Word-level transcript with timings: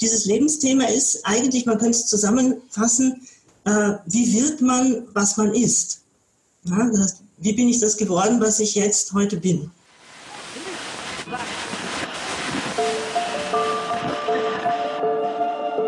dieses 0.00 0.26
Lebensthema 0.26 0.84
ist 0.84 1.24
eigentlich, 1.24 1.66
man 1.66 1.78
könnte 1.78 1.92
es 1.92 2.06
zusammenfassen, 2.06 3.26
äh, 3.64 3.92
wie 4.06 4.34
wird 4.34 4.60
man, 4.60 5.04
was 5.14 5.36
man 5.36 5.54
ist. 5.54 6.02
Ja, 6.64 6.90
das, 6.90 7.22
wie 7.38 7.52
bin 7.54 7.68
ich 7.68 7.80
das 7.80 7.96
geworden, 7.96 8.40
was 8.40 8.60
ich 8.60 8.74
jetzt 8.74 9.12
heute 9.14 9.38
bin? 9.38 9.70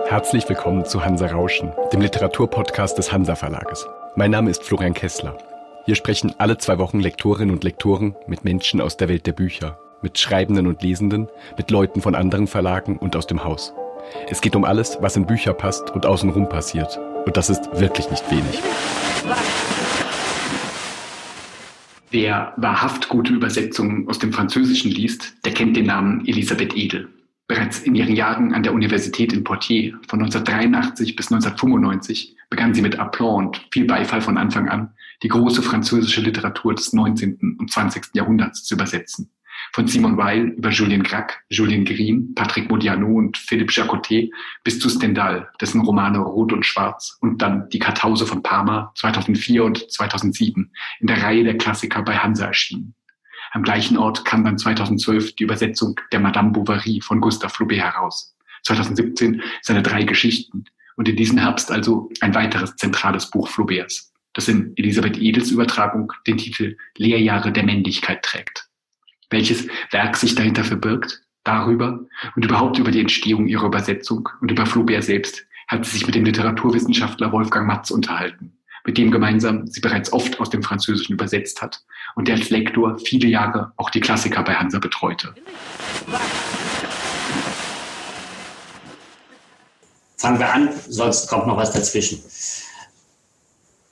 Herzlich 0.07 0.49
willkommen 0.49 0.87
zu 0.87 1.05
Hansa 1.05 1.27
Rauschen, 1.27 1.73
dem 1.93 2.01
Literaturpodcast 2.01 2.97
des 2.97 3.13
Hansa 3.13 3.35
Verlages. 3.35 3.85
Mein 4.17 4.31
Name 4.31 4.51
ist 4.51 4.63
Florian 4.63 4.95
Kessler. 4.95 5.37
Hier 5.85 5.95
sprechen 5.95 6.35
alle 6.39 6.57
zwei 6.57 6.79
Wochen 6.79 7.01
Lektorinnen 7.01 7.55
und 7.55 7.63
Lektoren 7.63 8.17
mit 8.27 8.43
Menschen 8.43 8.81
aus 8.81 8.97
der 8.97 9.09
Welt 9.11 9.27
der 9.27 9.33
Bücher, 9.33 9.79
mit 10.01 10.19
Schreibenden 10.19 10.67
und 10.67 10.83
Lesenden, 10.83 11.29
mit 11.59 11.71
Leuten 11.71 12.01
von 12.01 12.15
anderen 12.15 12.47
Verlagen 12.47 12.97
und 12.97 13.15
aus 13.15 13.27
dem 13.27 13.45
Haus. 13.45 13.75
Es 14.29 14.41
geht 14.41 14.57
um 14.57 14.65
alles, 14.65 14.99
was 15.01 15.17
in 15.17 15.27
Bücher 15.27 15.53
passt 15.53 15.91
und 15.91 16.07
außenrum 16.07 16.49
passiert. 16.49 16.99
Und 17.27 17.37
das 17.37 17.51
ist 17.51 17.69
wirklich 17.79 18.11
nicht 18.11 18.31
wenig. 18.31 18.63
Wer 22.11 22.55
wahrhaft 22.57 23.09
gute 23.09 23.35
Übersetzungen 23.35 24.09
aus 24.09 24.19
dem 24.19 24.33
Französischen 24.33 24.91
liest, 24.91 25.35
der 25.45 25.53
kennt 25.53 25.77
den 25.77 25.87
Namen 25.87 26.27
Elisabeth 26.27 26.75
Edel. 26.77 27.09
Bereits 27.47 27.81
in 27.81 27.95
ihren 27.95 28.15
Jahren 28.15 28.53
an 28.55 28.63
der 28.63 28.75
Universität 28.75 29.33
in 29.33 29.45
Poitiers 29.45 29.95
von 30.07 30.21
1983 30.21 31.17
bis 31.17 31.33
1995 31.33 32.37
begann 32.51 32.75
sie 32.75 32.83
mit 32.83 32.99
Aplomb 32.99 33.57
und 33.57 33.67
viel 33.71 33.87
Beifall 33.87 34.21
von 34.21 34.37
Anfang 34.37 34.69
an, 34.69 34.93
die 35.23 35.29
große 35.29 35.63
französische 35.63 36.21
Literatur 36.21 36.75
des 36.75 36.93
19. 36.93 37.57
und 37.59 37.71
20. 37.71 38.15
Jahrhunderts 38.15 38.65
zu 38.65 38.75
übersetzen 38.75 39.31
von 39.73 39.87
Simon 39.87 40.17
Weil 40.17 40.49
über 40.49 40.71
Julien 40.71 41.03
Gracq, 41.03 41.41
Julien 41.49 41.85
Green, 41.85 42.35
Patrick 42.35 42.71
Modiano 42.71 43.07
und 43.07 43.37
Philippe 43.37 43.73
Jacotet 43.73 44.31
bis 44.65 44.79
zu 44.79 44.89
Stendhal, 44.89 45.49
dessen 45.61 45.81
Romane 45.81 46.19
Rot 46.19 46.53
und 46.53 46.65
Schwarz 46.65 47.17
und 47.21 47.43
dann 47.43 47.69
Die 47.71 47.79
Kartause 47.79 48.27
von 48.27 48.43
Parma 48.43 48.93
2004 48.97 49.65
und 49.65 49.91
2007 49.91 50.71
in 51.01 51.07
der 51.07 51.23
Reihe 51.23 51.45
der 51.45 51.59
Klassiker 51.59 52.03
bei 52.03 52.17
Hansa 52.17 52.47
erschienen. 52.47 52.95
Am 53.53 53.63
gleichen 53.63 53.97
Ort 53.97 54.25
kam 54.25 54.45
dann 54.45 54.59
2012 54.59 55.37
die 55.37 55.45
Übersetzung 55.45 55.99
der 56.13 56.21
Madame 56.21 56.51
Bovary 56.51 57.01
von 57.01 57.21
Gustave 57.21 57.53
Flaubert 57.53 57.79
heraus. 57.79 58.37
2017 58.65 59.43
seine 59.63 59.83
drei 59.83 60.03
Geschichten 60.03 60.65
und 60.97 61.09
in 61.09 61.17
diesem 61.17 61.39
Herbst 61.39 61.71
also 61.71 62.11
ein 62.21 62.35
weiteres 62.35 62.77
zentrales 62.77 63.31
Buch 63.31 63.49
Flauberts, 63.49 64.13
das 64.35 64.49
in 64.49 64.73
Elisabeth 64.77 65.17
Edels 65.17 65.51
Übertragung 65.51 66.13
den 66.27 66.37
Titel 66.37 66.77
Lehrjahre 66.97 67.53
der 67.53 67.63
Männlichkeit 67.63 68.23
trägt 68.23 68.68
welches 69.31 69.67
Werk 69.91 70.17
sich 70.17 70.35
dahinter 70.35 70.65
verbirgt. 70.65 71.23
Darüber 71.45 72.01
und 72.37 72.45
überhaupt 72.45 72.79
über 72.79 72.91
die 72.91 73.01
Entstehung 73.01 73.47
ihrer 73.47 73.67
Übersetzung 73.67 74.29
und 74.43 74.51
über 74.51 74.67
Flaubert 74.67 75.05
selbst 75.05 75.47
hat 75.69 75.85
sie 75.87 75.93
sich 75.93 76.07
mit 76.07 76.15
dem 76.15 76.25
Literaturwissenschaftler 76.25 77.33
Wolfgang 77.33 77.67
Matz 77.67 77.91
unterhalten, 77.91 78.59
mit 78.85 78.99
dem 78.99 79.11
gemeinsam 79.11 79.67
sie 79.67 79.81
bereits 79.81 80.13
oft 80.13 80.41
aus 80.41 80.51
dem 80.51 80.63
Französischen 80.63 81.15
übersetzt 81.15 81.63
hat 81.63 81.81
und 82.17 82.29
der 82.29 82.35
als 82.35 82.51
Lektor 82.51 82.99
viele 82.99 83.29
Jahre 83.29 83.73
auch 83.77 83.89
die 83.89 84.01
Klassiker 84.01 84.43
bei 84.43 84.55
Hansa 84.55 84.79
betreute. 84.79 85.35
Fangen 90.19 90.39
wir 90.39 90.53
an, 90.53 90.71
sonst 90.89 91.29
kommt 91.29 91.47
noch 91.47 91.57
was 91.57 91.73
dazwischen. 91.73 92.21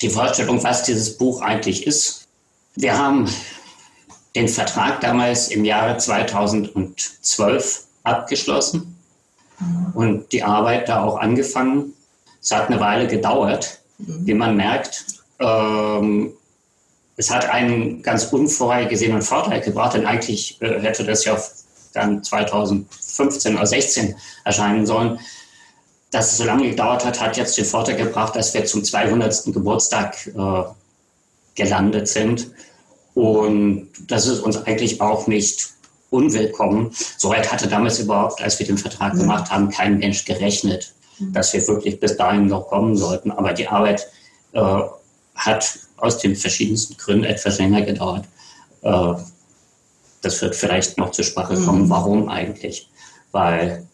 Die 0.03 0.11
Vorstellung, 0.11 0.63
was 0.63 0.83
dieses 0.83 1.17
Buch 1.17 1.41
eigentlich 1.41 1.87
ist. 1.87 2.29
Wir 2.75 2.99
haben 2.99 3.27
den 4.37 4.49
Vertrag 4.49 5.01
damals 5.01 5.49
im 5.49 5.65
Jahre 5.65 5.97
2012 5.97 7.85
abgeschlossen 8.05 8.95
und 9.95 10.31
die 10.31 10.43
Arbeit 10.43 10.91
da 10.91 11.03
auch 11.03 11.17
angefangen. 11.17 11.95
Es 12.41 12.53
hat 12.53 12.69
eine 12.69 12.79
Weile 12.79 13.09
gedauert, 13.09 13.81
wie 13.99 14.35
man 14.35 14.55
merkt. 14.55 15.07
Ähm, 15.41 16.35
es 17.17 17.31
hat 17.31 17.49
einen 17.49 18.03
ganz 18.03 18.25
unvorhergesehenen 18.25 19.23
Vorteil 19.23 19.63
gebracht, 19.63 19.95
denn 19.95 20.05
eigentlich 20.05 20.61
äh, 20.61 20.81
hätte 20.81 21.05
das 21.05 21.25
ja 21.25 21.41
dann 21.95 22.23
2015 22.23 23.57
oder 23.57 23.67
16 23.67 24.15
erscheinen 24.45 24.85
sollen. 24.85 25.19
Dass 26.11 26.33
es 26.33 26.37
so 26.39 26.45
lange 26.45 26.69
gedauert 26.69 27.07
hat, 27.07 27.21
hat 27.23 27.39
jetzt 27.39 27.57
den 27.57 27.65
Vorteil 27.65 27.97
gebracht, 27.97 28.37
dass 28.37 28.53
wir 28.53 28.67
zum 28.67 28.85
200. 28.85 29.45
Geburtstag 29.47 30.27
äh, 30.27 30.63
gelandet 31.55 32.09
sind 32.09 32.51
und 33.17 33.89
das 34.09 34.27
ist 34.27 34.41
uns 34.41 34.59
eigentlich 34.59 35.01
auch 35.01 35.27
nicht 35.27 35.71
unwillkommen. 36.11 36.91
Soweit 37.17 37.51
hatte 37.51 37.67
damals 37.67 37.99
überhaupt, 37.99 38.43
als 38.43 38.59
wir 38.59 38.67
den 38.67 38.77
Vertrag 38.77 39.15
ja. 39.15 39.21
gemacht 39.21 39.51
haben, 39.51 39.71
kein 39.71 39.97
Mensch 39.97 40.27
gerechnet, 40.27 40.93
mhm. 41.19 41.33
dass 41.33 41.55
wir 41.55 41.67
wirklich 41.67 41.99
bis 41.99 42.19
dahin 42.19 42.47
noch 42.47 42.69
kommen 42.69 42.95
sollten. 42.95 43.31
Aber 43.31 43.55
die 43.55 43.69
Arbeit 43.69 44.07
äh, 44.53 44.81
hat 45.35 45.79
aus 45.97 46.19
den 46.19 46.37
verschiedensten 46.37 46.99
Gründen 46.99 47.25
etwas 47.25 47.57
länger 47.57 47.81
gedauert. 47.81 48.27
Äh, 48.83 49.15
das 50.21 50.43
wird 50.43 50.55
vielleicht 50.55 50.99
noch 50.99 51.11
zur 51.11 51.25
Sprache 51.25 51.55
kommen, 51.55 51.85
mhm. 51.85 51.91
warum 51.91 52.29
eigentlich. 52.29 52.91
Weil 53.33 53.87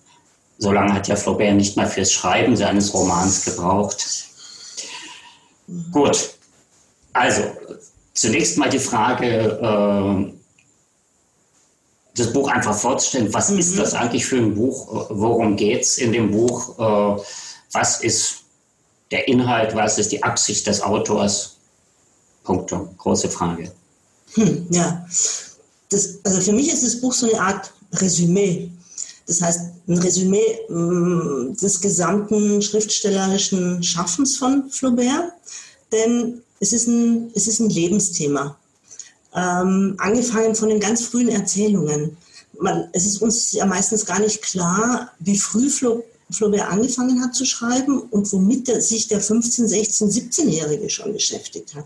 so 0.59 0.73
lange 0.73 0.95
hat 0.95 1.07
ja 1.07 1.15
Flaubert 1.15 1.55
nicht 1.55 1.77
mal 1.77 1.87
fürs 1.87 2.11
Schreiben 2.11 2.57
seines 2.57 2.93
Romans 2.93 3.45
gebraucht. 3.45 4.05
Mhm. 5.69 5.93
Gut, 5.93 6.35
also 7.13 7.43
zunächst 8.15 8.59
mal 8.59 8.71
die 8.71 8.79
Frage, 8.79 9.27
äh, 9.27 10.33
das 12.15 12.33
Buch 12.33 12.49
einfach 12.49 12.75
vorzustellen. 12.75 13.33
Was 13.33 13.51
mhm. 13.51 13.59
ist 13.59 13.79
das 13.79 13.95
eigentlich 13.95 14.27
für 14.27 14.37
ein 14.37 14.55
Buch? 14.55 15.07
Worum 15.11 15.57
geht 15.57 15.83
es 15.83 15.99
in 15.99 16.13
dem 16.13 16.31
Buch? 16.31 16.79
Äh, 16.79 17.23
was 17.73 18.03
ist 18.03 18.45
der 19.11 19.29
Inhalt? 19.29 19.75
Was 19.75 19.99
ist 19.99 20.13
die 20.13 20.23
Absicht 20.23 20.67
des 20.67 20.83
Autors? 20.83 21.57
Punkte. 22.45 22.89
Große 22.99 23.29
Frage. 23.29 23.71
Hm, 24.35 24.67
ja, 24.71 25.07
das, 25.91 26.19
also 26.25 26.41
für 26.41 26.53
mich 26.53 26.73
ist 26.73 26.83
das 26.83 27.01
Buch 27.01 27.13
so 27.13 27.31
eine 27.31 27.41
Art 27.41 27.73
Resümee. 27.93 28.71
Das 29.27 29.41
heißt, 29.41 29.61
ein 29.89 29.99
Resümee 29.99 30.59
mm, 30.69 31.55
des 31.61 31.81
gesamten 31.81 32.61
schriftstellerischen 32.63 33.83
Schaffens 33.83 34.37
von 34.37 34.69
Flaubert. 34.71 35.33
Denn 35.93 36.43
es 36.63 36.73
ist 36.73 36.87
ein, 36.87 37.33
es 37.35 37.49
ist 37.49 37.59
ein 37.59 37.71
Lebensthema. 37.71 38.57
Ähm, 39.35 39.97
angefangen 39.99 40.55
von 40.55 40.69
den 40.69 40.79
ganz 40.79 41.03
frühen 41.03 41.29
Erzählungen. 41.29 42.17
Man, 42.61 42.89
es 42.93 43.05
ist 43.05 43.21
uns 43.21 43.51
ja 43.51 43.67
meistens 43.67 44.07
gar 44.07 44.21
nicht 44.21 44.41
klar, 44.43 45.11
wie 45.19 45.37
früh 45.37 45.69
Flo, 45.69 46.05
Flaubert 46.31 46.71
angefangen 46.71 47.21
hat 47.23 47.35
zu 47.35 47.45
schreiben 47.45 48.01
und 48.01 48.33
womit 48.33 48.69
der, 48.69 48.81
sich 48.81 49.09
der 49.09 49.21
15-, 49.21 49.67
16-, 49.67 50.09
17-Jährige 50.09 50.89
schon 50.89 51.13
beschäftigt 51.13 51.75
hat. 51.75 51.85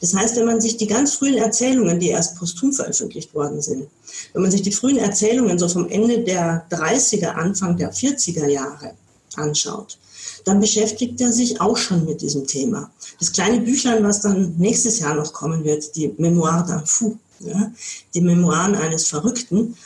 Das 0.00 0.14
heißt, 0.14 0.36
wenn 0.36 0.44
man 0.44 0.60
sich 0.60 0.76
die 0.76 0.86
ganz 0.86 1.14
frühen 1.14 1.38
Erzählungen, 1.38 1.98
die 1.98 2.10
erst 2.10 2.36
posthum 2.36 2.72
veröffentlicht 2.72 3.34
worden 3.34 3.62
sind, 3.62 3.88
wenn 4.34 4.42
man 4.42 4.50
sich 4.50 4.62
die 4.62 4.70
frühen 4.70 4.98
Erzählungen 4.98 5.58
so 5.58 5.68
vom 5.68 5.88
Ende 5.88 6.20
der 6.20 6.66
30er, 6.70 7.28
Anfang 7.28 7.78
der 7.78 7.92
40er 7.92 8.46
Jahre 8.46 8.92
anschaut, 9.34 9.98
dann 10.44 10.60
beschäftigt 10.60 11.20
er 11.20 11.32
sich 11.32 11.60
auch 11.60 11.76
schon 11.76 12.04
mit 12.04 12.20
diesem 12.20 12.46
Thema. 12.46 12.90
Das 13.18 13.32
kleine 13.32 13.60
Büchlein, 13.60 14.04
was 14.04 14.20
dann 14.20 14.54
nächstes 14.58 14.98
Jahr 15.00 15.14
noch 15.14 15.32
kommen 15.32 15.64
wird, 15.64 15.94
die 15.96 16.14
Memoire 16.18 16.64
d'un 16.66 16.86
Fou, 16.86 17.18
ja, 17.40 17.72
die 18.14 18.20
Memoiren 18.20 18.74
eines 18.74 19.06
Verrückten, 19.06 19.76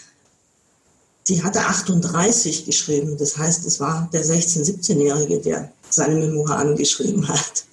die 1.28 1.42
hat 1.42 1.56
er 1.56 1.68
38 1.68 2.66
geschrieben. 2.66 3.16
Das 3.18 3.36
heißt, 3.38 3.64
es 3.64 3.80
war 3.80 4.08
der 4.12 4.24
16-, 4.24 4.64
17-Jährige, 4.64 5.40
der 5.40 5.72
seine 5.88 6.16
Memoiren 6.16 6.76
geschrieben 6.76 7.26
hat. 7.28 7.64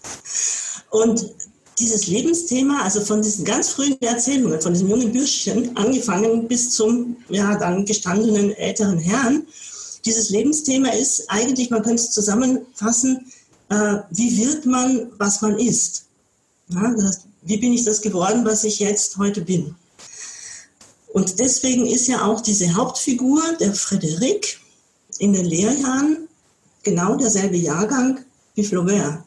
Und 0.90 1.34
dieses 1.80 2.08
Lebensthema, 2.08 2.82
also 2.84 3.02
von 3.02 3.22
diesen 3.22 3.44
ganz 3.44 3.70
frühen 3.70 4.00
Erzählungen, 4.02 4.62
von 4.62 4.74
diesem 4.74 4.90
jungen 4.90 5.12
Bürschchen 5.12 5.76
angefangen 5.76 6.48
bis 6.48 6.70
zum 6.72 7.18
ja, 7.30 7.56
dann 7.58 7.86
gestandenen 7.86 8.52
älteren 8.52 9.00
Herrn, 9.00 9.48
dieses 10.06 10.30
Lebensthema 10.30 10.90
ist 10.90 11.30
eigentlich, 11.30 11.70
man 11.70 11.84
könnte 11.84 12.04
es 12.04 12.12
zusammenfassen, 12.12 13.32
äh, 13.70 13.98
wie 14.10 14.38
wird 14.38 14.66
man, 14.66 15.12
was 15.18 15.42
man 15.42 15.58
ist. 15.58 16.06
Ja, 16.70 16.94
das, 16.96 17.22
wie 17.44 17.58
bin 17.58 17.74
ich 17.74 17.84
das 17.84 18.02
geworden, 18.02 18.46
was 18.46 18.64
ich 18.64 18.80
jetzt 18.80 19.18
heute 19.18 19.42
bin? 19.42 19.76
Und 21.14 21.40
deswegen 21.40 21.86
ist 21.86 22.08
ja 22.08 22.26
auch 22.26 22.42
diese 22.42 22.74
Hauptfigur, 22.74 23.42
der 23.60 23.74
Frederik, 23.74 24.60
in 25.20 25.34
den 25.34 25.46
Lehrjahren 25.46 26.28
genau 26.84 27.16
derselbe 27.16 27.58
Jahrgang 27.58 28.20
wie 28.56 28.64
Flaubert. 28.64 29.24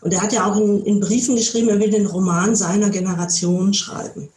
Und 0.00 0.12
er 0.14 0.22
hat 0.22 0.32
ja 0.32 0.50
auch 0.50 0.56
in, 0.56 0.84
in 0.84 1.00
Briefen 1.00 1.36
geschrieben, 1.36 1.68
er 1.68 1.78
will 1.78 1.90
den 1.90 2.06
Roman 2.06 2.56
seiner 2.56 2.90
Generation 2.90 3.74
schreiben. 3.74 4.30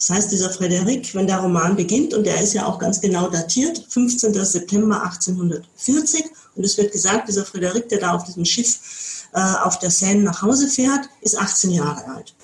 Das 0.00 0.10
heißt, 0.10 0.32
dieser 0.32 0.50
Frederik, 0.50 1.14
wenn 1.14 1.28
der 1.28 1.38
Roman 1.38 1.76
beginnt, 1.76 2.14
und 2.14 2.24
der 2.24 2.40
ist 2.40 2.54
ja 2.54 2.66
auch 2.66 2.78
ganz 2.80 3.00
genau 3.00 3.28
datiert, 3.28 3.86
15. 3.90 4.34
September 4.44 5.02
1840, 5.04 6.24
und 6.56 6.64
es 6.64 6.76
wird 6.76 6.90
gesagt, 6.90 7.28
dieser 7.28 7.44
Frederik, 7.44 7.88
der 7.90 8.00
da 8.00 8.14
auf 8.14 8.24
diesem 8.24 8.44
Schiff 8.44 9.28
äh, 9.34 9.40
auf 9.62 9.78
der 9.78 9.90
Seine 9.90 10.22
nach 10.22 10.42
Hause 10.42 10.66
fährt, 10.68 11.08
ist 11.20 11.38
18 11.38 11.70
Jahre 11.70 12.04
alt. 12.16 12.34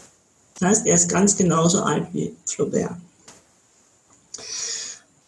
Das 0.59 0.69
heißt, 0.69 0.87
er 0.87 0.95
ist 0.95 1.09
ganz 1.09 1.37
genauso 1.37 1.83
alt 1.83 2.07
wie 2.13 2.37
Flaubert. 2.45 2.97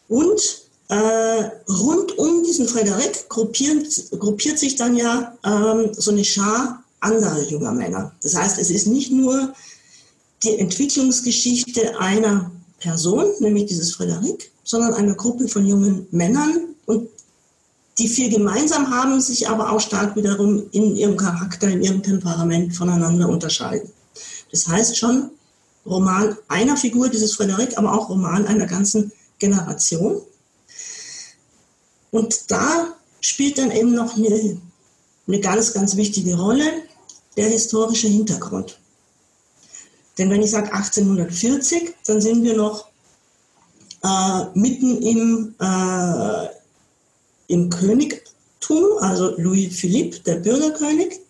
Und 0.08 0.68
Äh, 0.90 1.50
rund 1.68 2.16
um 2.16 2.42
diesen 2.44 2.66
Frederik 2.66 3.28
gruppiert, 3.28 3.84
gruppiert 4.18 4.58
sich 4.58 4.74
dann 4.74 4.96
ja 4.96 5.36
ähm, 5.44 5.90
so 5.92 6.10
eine 6.10 6.24
Schar 6.24 6.82
anderer 7.00 7.42
junger 7.42 7.72
Männer. 7.72 8.12
Das 8.22 8.34
heißt, 8.34 8.58
es 8.58 8.70
ist 8.70 8.86
nicht 8.86 9.12
nur 9.12 9.52
die 10.42 10.58
Entwicklungsgeschichte 10.58 11.98
einer 11.98 12.50
Person, 12.78 13.26
nämlich 13.40 13.66
dieses 13.66 13.94
Frederik, 13.94 14.50
sondern 14.62 14.94
einer 14.94 15.14
Gruppe 15.14 15.48
von 15.48 15.66
jungen 15.66 16.06
Männern 16.10 16.74
und 16.86 17.08
die 17.98 18.08
viel 18.08 18.30
gemeinsam 18.30 18.90
haben, 18.90 19.20
sich 19.20 19.48
aber 19.48 19.72
auch 19.72 19.80
stark 19.80 20.14
wiederum 20.14 20.68
in 20.70 20.94
ihrem 20.94 21.16
Charakter, 21.16 21.68
in 21.68 21.82
ihrem 21.82 22.02
Temperament 22.02 22.74
voneinander 22.76 23.28
unterscheiden. 23.28 23.90
Das 24.52 24.68
heißt 24.68 24.96
schon 24.96 25.30
Roman 25.84 26.36
einer 26.46 26.76
Figur, 26.76 27.08
dieses 27.08 27.34
Frederik, 27.34 27.76
aber 27.76 27.92
auch 27.92 28.08
Roman 28.08 28.46
einer 28.46 28.66
ganzen 28.66 29.10
Generation. 29.38 30.20
Und 32.10 32.50
da 32.50 32.94
spielt 33.20 33.58
dann 33.58 33.72
eben 33.72 33.94
noch 33.94 34.16
eine, 34.16 34.60
eine 35.26 35.40
ganz, 35.40 35.72
ganz 35.72 35.96
wichtige 35.96 36.36
Rolle 36.36 36.70
der 37.36 37.48
historische 37.48 38.08
Hintergrund. 38.08 38.78
Denn 40.18 40.30
wenn 40.30 40.42
ich 40.42 40.50
sage 40.50 40.72
1840, 40.72 41.94
dann 42.06 42.20
sind 42.20 42.42
wir 42.42 42.56
noch 42.56 42.88
äh, 44.02 44.44
mitten 44.54 45.00
im, 45.00 45.54
äh, 45.60 46.46
im 47.46 47.70
Königtum, 47.70 48.84
also 49.00 49.34
Louis 49.38 49.74
Philippe, 49.74 50.18
der 50.20 50.36
Bürgerkönig. 50.36 51.20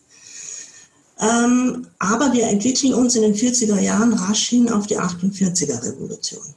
Ähm, 1.20 1.87
aber 1.99 2.32
wir 2.32 2.46
entwickeln 2.46 2.94
uns 2.94 3.17
in 3.17 3.23
den 3.23 3.35
40er 3.35 3.79
Jahren 3.81 4.14
rasch 4.14 4.49
hin 4.49 4.70
auf 4.70 4.87
die 4.87 4.99
48er 4.99 5.82
Revolution. 5.82 6.55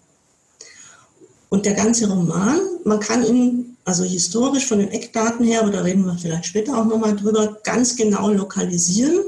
Und 1.50 1.66
der 1.66 1.74
ganze 1.74 2.08
Roman, 2.08 2.62
man 2.86 3.00
kann 3.00 3.26
ihn 3.26 3.76
also 3.84 4.04
historisch 4.04 4.68
von 4.68 4.80
den 4.80 4.90
Eckdaten 4.90 5.46
her, 5.46 5.62
aber 5.62 5.72
da 5.72 5.82
reden 5.82 6.06
wir 6.06 6.18
vielleicht 6.18 6.46
später 6.46 6.78
auch 6.78 6.86
nochmal 6.86 7.16
drüber, 7.16 7.58
ganz 7.64 7.96
genau 7.96 8.30
lokalisieren 8.30 9.20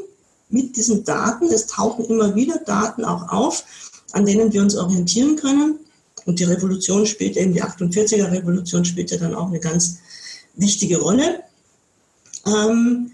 mit 0.53 0.77
diesen 0.77 1.03
Daten. 1.03 1.47
Es 1.47 1.67
tauchen 1.67 2.05
immer 2.05 2.35
wieder 2.35 2.59
Daten 2.59 3.03
auch 3.03 3.29
auf, 3.29 3.65
an 4.13 4.25
denen 4.25 4.53
wir 4.53 4.61
uns 4.61 4.75
orientieren 4.75 5.35
können. 5.35 5.79
Und 6.25 6.39
die 6.39 6.45
Revolution 6.45 7.05
spielt 7.05 7.35
eben, 7.35 7.53
die 7.53 7.63
48er 7.63 8.31
Revolution 8.31 8.85
spielt 8.85 9.11
ja 9.11 9.17
dann 9.17 9.35
auch 9.35 9.47
eine 9.47 9.59
ganz 9.59 9.97
wichtige 10.53 10.99
Rolle. 10.99 11.41
Ähm, 12.45 13.11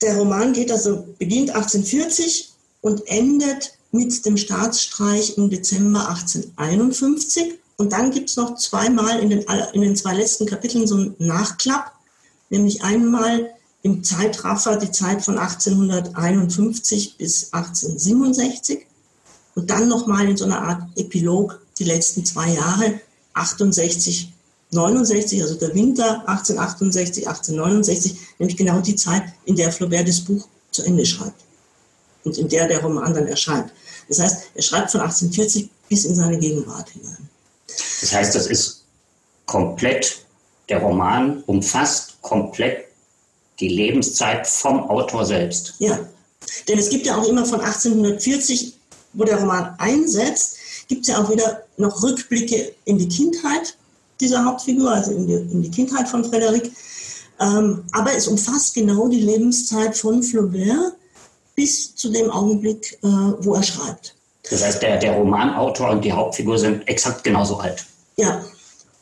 der 0.00 0.16
Roman 0.16 0.52
geht 0.52 0.70
also, 0.70 1.04
beginnt 1.18 1.50
1840 1.50 2.52
und 2.80 3.06
endet 3.08 3.74
mit 3.90 4.24
dem 4.24 4.36
Staatsstreich 4.36 5.36
im 5.36 5.50
Dezember 5.50 6.08
1851. 6.08 7.54
Und 7.76 7.92
dann 7.92 8.10
gibt 8.10 8.30
es 8.30 8.36
noch 8.36 8.56
zweimal 8.56 9.18
in 9.18 9.30
den, 9.30 9.44
in 9.72 9.80
den 9.80 9.96
zwei 9.96 10.14
letzten 10.14 10.46
Kapiteln 10.46 10.86
so 10.86 10.94
einen 10.94 11.16
Nachklapp, 11.18 11.92
nämlich 12.48 12.82
einmal 12.82 13.50
im 13.82 14.02
Zeitraffer 14.02 14.76
die 14.76 14.90
Zeit 14.90 15.24
von 15.24 15.38
1851 15.38 17.16
bis 17.16 17.52
1867 17.52 18.86
und 19.54 19.70
dann 19.70 19.88
nochmal 19.88 20.28
in 20.28 20.36
so 20.36 20.44
einer 20.44 20.62
Art 20.62 20.82
Epilog 20.96 21.60
die 21.78 21.84
letzten 21.84 22.24
zwei 22.24 22.50
Jahre, 22.50 23.00
68, 23.34 24.32
69, 24.70 25.42
also 25.42 25.54
der 25.54 25.74
Winter 25.74 26.28
1868, 26.28 27.28
1869, 27.28 28.18
nämlich 28.38 28.56
genau 28.56 28.80
die 28.80 28.96
Zeit, 28.96 29.22
in 29.44 29.56
der 29.56 29.72
Flaubert 29.72 30.08
das 30.08 30.20
Buch 30.20 30.46
zu 30.70 30.82
Ende 30.82 31.06
schreibt 31.06 31.40
und 32.24 32.36
in 32.36 32.48
der 32.48 32.66
der 32.68 32.82
Roman 32.82 33.14
dann 33.14 33.26
erscheint. 33.26 33.72
Das 34.08 34.18
heißt, 34.18 34.50
er 34.54 34.62
schreibt 34.62 34.90
von 34.90 35.00
1840 35.00 35.70
bis 35.88 36.04
in 36.04 36.14
seine 36.14 36.38
Gegenwart 36.38 36.90
hinein. 36.90 37.28
Das 38.00 38.12
heißt, 38.12 38.34
das 38.34 38.46
ist 38.46 38.84
komplett, 39.46 40.24
der 40.68 40.82
Roman 40.82 41.42
umfasst 41.46 42.20
komplett 42.20 42.87
die 43.60 43.68
Lebenszeit 43.68 44.46
vom 44.46 44.88
Autor 44.88 45.24
selbst. 45.24 45.74
Ja, 45.78 45.98
denn 46.68 46.78
es 46.78 46.90
gibt 46.90 47.06
ja 47.06 47.16
auch 47.16 47.28
immer 47.28 47.44
von 47.44 47.60
1840, 47.60 48.74
wo 49.14 49.24
der 49.24 49.38
Roman 49.38 49.74
einsetzt, 49.78 50.56
gibt 50.88 51.02
es 51.02 51.08
ja 51.08 51.22
auch 51.22 51.30
wieder 51.30 51.64
noch 51.76 52.02
Rückblicke 52.02 52.74
in 52.84 52.98
die 52.98 53.08
Kindheit 53.08 53.76
dieser 54.20 54.44
Hauptfigur, 54.44 54.90
also 54.90 55.12
in 55.12 55.26
die, 55.26 55.34
in 55.34 55.62
die 55.62 55.70
Kindheit 55.70 56.08
von 56.08 56.24
Frederik. 56.24 56.70
Ähm, 57.40 57.84
aber 57.92 58.14
es 58.14 58.26
umfasst 58.26 58.74
genau 58.74 59.08
die 59.08 59.20
Lebenszeit 59.20 59.96
von 59.96 60.22
Flaubert 60.22 60.94
bis 61.54 61.94
zu 61.94 62.10
dem 62.10 62.30
Augenblick, 62.30 62.98
äh, 63.02 63.06
wo 63.40 63.54
er 63.54 63.62
schreibt. 63.62 64.14
Das 64.50 64.64
heißt, 64.64 64.82
der, 64.82 64.96
der 64.96 65.12
Romanautor 65.12 65.90
und 65.90 66.04
die 66.04 66.12
Hauptfigur 66.12 66.58
sind 66.58 66.86
exakt 66.88 67.22
genauso 67.22 67.58
alt. 67.58 67.84
Ja. 68.16 68.44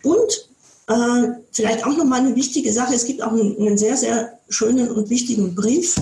Und 0.03 0.49
äh, 0.88 1.28
vielleicht 1.52 1.84
auch 1.84 1.96
nochmal 1.96 2.20
eine 2.20 2.36
wichtige 2.36 2.72
Sache. 2.72 2.94
Es 2.94 3.04
gibt 3.04 3.22
auch 3.22 3.32
einen, 3.32 3.56
einen 3.58 3.78
sehr, 3.78 3.96
sehr 3.96 4.38
schönen 4.48 4.88
und 4.90 5.10
wichtigen 5.10 5.54
Brief 5.54 5.96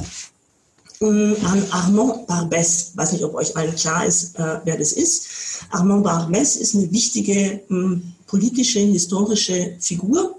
äh, 1.00 1.06
an 1.06 1.64
Armand 1.70 2.28
Barbès. 2.28 2.90
Ich 2.90 2.96
weiß 2.96 3.12
nicht, 3.12 3.25
ob 3.25 3.34
euch 3.34 3.56
allen 3.56 3.75
klar 3.75 4.04
ist, 4.04 4.38
äh, 4.38 4.60
wer 4.64 4.76
das 4.76 4.92
ist. 4.92 5.26
Armand 5.70 6.06
Barbès 6.06 6.58
ist 6.58 6.75
eine 6.75 6.90
wichtige 6.92 7.60
äh, 7.70 8.00
politische, 8.26 8.81
historische 8.81 9.76
Figur, 9.81 10.36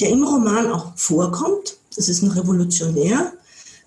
der 0.00 0.10
im 0.10 0.24
Roman 0.24 0.72
auch 0.72 0.92
vorkommt. 0.96 1.76
Das 1.94 2.08
ist 2.08 2.22
ein 2.22 2.30
Revolutionär, 2.30 3.32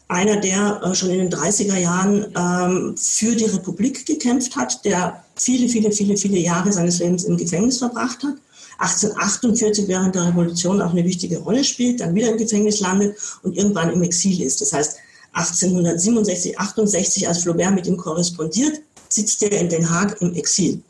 einer, 0.08 0.38
der 0.38 0.80
äh, 0.84 0.94
schon 0.94 1.10
in 1.10 1.18
den 1.18 1.32
30er 1.32 1.78
Jahren 1.78 2.28
ähm, 2.38 2.96
für 2.96 3.36
die 3.36 3.46
Republik 3.46 4.06
gekämpft 4.06 4.56
hat, 4.56 4.86
der 4.86 5.24
viele, 5.36 5.68
viele, 5.68 5.92
viele, 5.92 6.16
viele 6.16 6.38
Jahre 6.38 6.72
seines 6.72 7.00
Lebens 7.00 7.24
im 7.24 7.36
Gefängnis 7.36 7.80
verbracht 7.80 8.22
hat 8.22 8.36
1848 8.78 9.88
während 9.88 10.16
der 10.16 10.28
Revolution 10.28 10.82
auch 10.82 10.92
eine 10.92 11.04
wichtige 11.04 11.38
Rolle 11.40 11.64
spielt, 11.64 12.02
dann 12.02 12.16
wieder 12.16 12.30
im 12.30 12.38
Gefängnis 12.38 12.80
landet 12.80 13.18
und 13.44 13.56
irgendwann 13.58 13.92
im 13.92 14.04
Exil 14.04 14.42
ist. 14.42 14.62
Das 14.62 14.74
heißt, 14.74 14.98
1867, 15.34 16.58
68, 16.60 17.28
als 17.28 17.44
Flaubert 17.44 17.76
mit 17.76 17.88
ihm 17.88 17.98
korrespondiert, 17.98 18.82
sitzt 19.10 19.44
er 19.44 19.60
in 19.60 19.70
Den 19.70 19.90
Haag 19.90 20.22
im 20.22 20.34
Exil. 20.34 20.82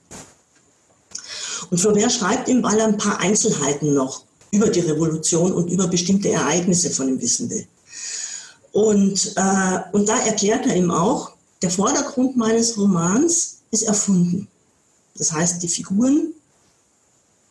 Und 1.70 1.80
Flaubert 1.80 2.12
schreibt 2.12 2.48
ihm, 2.48 2.62
weil 2.64 2.80
er 2.80 2.88
ein 2.88 2.98
paar 2.98 3.20
Einzelheiten 3.20 3.94
noch 3.94 4.24
über 4.52 4.70
die 4.70 4.82
Revolution 4.82 5.52
und 5.52 5.70
über 5.70 5.88
bestimmte 5.88 6.30
Ereignisse 6.30 6.90
von 6.90 7.10
ihm 7.10 7.22
wissen 7.22 7.50
will. 7.50 7.68
Und, 8.72 9.34
äh, 9.36 9.80
und 9.94 10.08
da 10.08 10.20
erklärt 10.20 10.68
er 10.68 10.76
ihm 10.76 10.92
auch, 10.92 11.32
der 11.62 11.72
Vordergrund 11.72 12.38
meines 12.38 12.78
Romans 12.78 13.62
ist 13.72 13.84
erfunden. 13.84 14.48
Das 15.18 15.32
heißt, 15.32 15.64
die 15.64 15.68
Figuren 15.68 16.35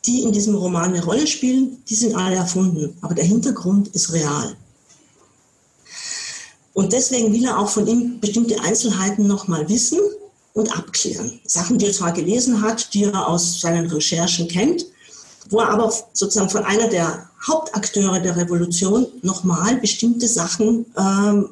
die 0.05 0.23
in 0.23 0.31
diesem 0.31 0.55
Roman 0.55 0.93
eine 0.93 1.03
Rolle 1.03 1.27
spielen, 1.27 1.83
die 1.89 1.95
sind 1.95 2.15
alle 2.15 2.35
erfunden, 2.35 2.97
aber 3.01 3.15
der 3.15 3.25
Hintergrund 3.25 3.89
ist 3.89 4.13
real. 4.13 4.55
Und 6.73 6.91
deswegen 6.91 7.31
will 7.31 7.45
er 7.45 7.57
auch 7.57 7.69
von 7.69 7.87
ihm 7.87 8.19
bestimmte 8.19 8.59
Einzelheiten 8.61 9.27
nochmal 9.27 9.67
wissen 9.69 9.99
und 10.53 10.77
abklären. 10.77 11.39
Sachen, 11.45 11.77
die 11.77 11.87
er 11.87 11.93
zwar 11.93 12.11
gelesen 12.11 12.61
hat, 12.61 12.93
die 12.93 13.05
er 13.05 13.27
aus 13.27 13.61
seinen 13.61 13.89
Recherchen 13.89 14.47
kennt, 14.47 14.85
wo 15.49 15.59
er 15.59 15.69
aber 15.69 15.93
sozusagen 16.13 16.49
von 16.49 16.65
einer 16.65 16.87
der 16.87 17.29
Hauptakteure 17.47 18.19
der 18.19 18.35
Revolution 18.35 19.07
nochmal 19.21 19.77
bestimmte 19.77 20.27
Sachen 20.27 20.85
ähm, 20.97 21.49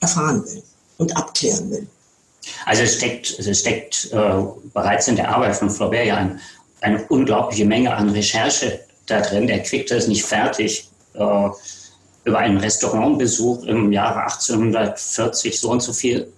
erfahren 0.00 0.44
will 0.44 0.62
und 0.98 1.16
abklären 1.16 1.70
will. 1.70 1.86
Also 2.66 2.82
es 2.82 2.94
steckt, 2.94 3.38
es 3.38 3.60
steckt 3.60 4.10
äh, 4.12 4.42
bereits 4.72 5.08
in 5.08 5.16
der 5.16 5.28
Arbeit 5.34 5.56
von 5.56 5.70
Flaubert 5.70 6.06
ja 6.06 6.16
ein 6.16 6.40
eine 6.80 7.04
unglaubliche 7.08 7.64
Menge 7.64 7.94
an 7.94 8.10
Recherche 8.10 8.80
da 9.06 9.20
drin. 9.20 9.48
Er 9.48 9.60
kriegte 9.60 9.96
es 9.96 10.06
nicht 10.06 10.24
fertig, 10.24 10.88
äh, 11.14 11.48
über 12.24 12.38
einen 12.38 12.58
Restaurantbesuch 12.58 13.64
im 13.64 13.90
Jahre 13.90 14.22
1840 14.24 15.58
so 15.58 15.70
und 15.70 15.82
so 15.82 15.92
viel 15.92 16.30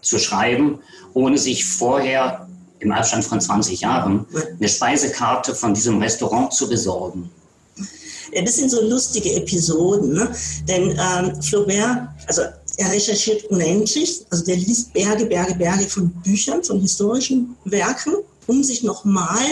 zu 0.00 0.18
schreiben, 0.18 0.80
ohne 1.12 1.38
sich 1.38 1.64
vorher 1.64 2.48
im 2.80 2.92
Abstand 2.92 3.24
von 3.24 3.40
20 3.40 3.80
Jahren 3.80 4.26
eine 4.58 4.68
Speisekarte 4.68 5.54
von 5.54 5.74
diesem 5.74 6.00
Restaurant 6.00 6.52
zu 6.52 6.68
besorgen. 6.68 7.30
Das 8.32 8.56
sind 8.56 8.70
so 8.70 8.82
lustige 8.82 9.34
Episoden, 9.34 10.14
ne? 10.14 10.34
denn 10.66 10.90
ähm, 10.90 11.40
Flaubert, 11.42 12.08
also 12.26 12.42
er 12.76 12.90
recherchiert 12.90 13.44
unendlich, 13.44 14.24
also 14.30 14.44
der 14.44 14.56
liest 14.56 14.92
Berge, 14.92 15.26
Berge, 15.26 15.54
Berge 15.54 15.84
von 15.84 16.10
Büchern, 16.24 16.64
von 16.64 16.80
historischen 16.80 17.54
Werken 17.64 18.14
um 18.46 18.62
sich 18.62 18.82
nochmal 18.82 19.44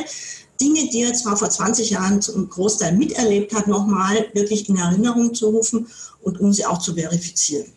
Dinge, 0.61 0.89
die 0.91 1.03
er 1.03 1.15
zwar 1.15 1.37
vor 1.37 1.51
20 1.51 1.91
Jahren 1.91 2.23
zum 2.23 2.49
Großteil 2.49 2.97
miterlebt 2.97 3.55
hat, 3.55 3.67
nochmal 3.67 4.27
wirklich 4.33 4.69
in 4.69 4.77
Erinnerung 4.77 5.35
zu 5.35 5.49
rufen 5.49 5.89
und 6.23 6.41
um 6.41 6.53
sie 6.53 6.67
auch 6.67 6.79
zu 6.79 6.95
verifizieren. 6.95 7.73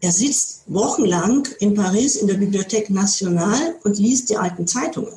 Er 0.00 0.12
sitzt 0.12 0.62
wochenlang 0.66 1.48
in 1.60 1.74
Paris 1.74 2.16
in 2.16 2.26
der 2.26 2.36
Bibliothèque 2.36 2.92
Nationale 2.92 3.76
und 3.84 3.98
liest 3.98 4.28
die 4.30 4.36
alten 4.36 4.66
Zeitungen. 4.66 5.14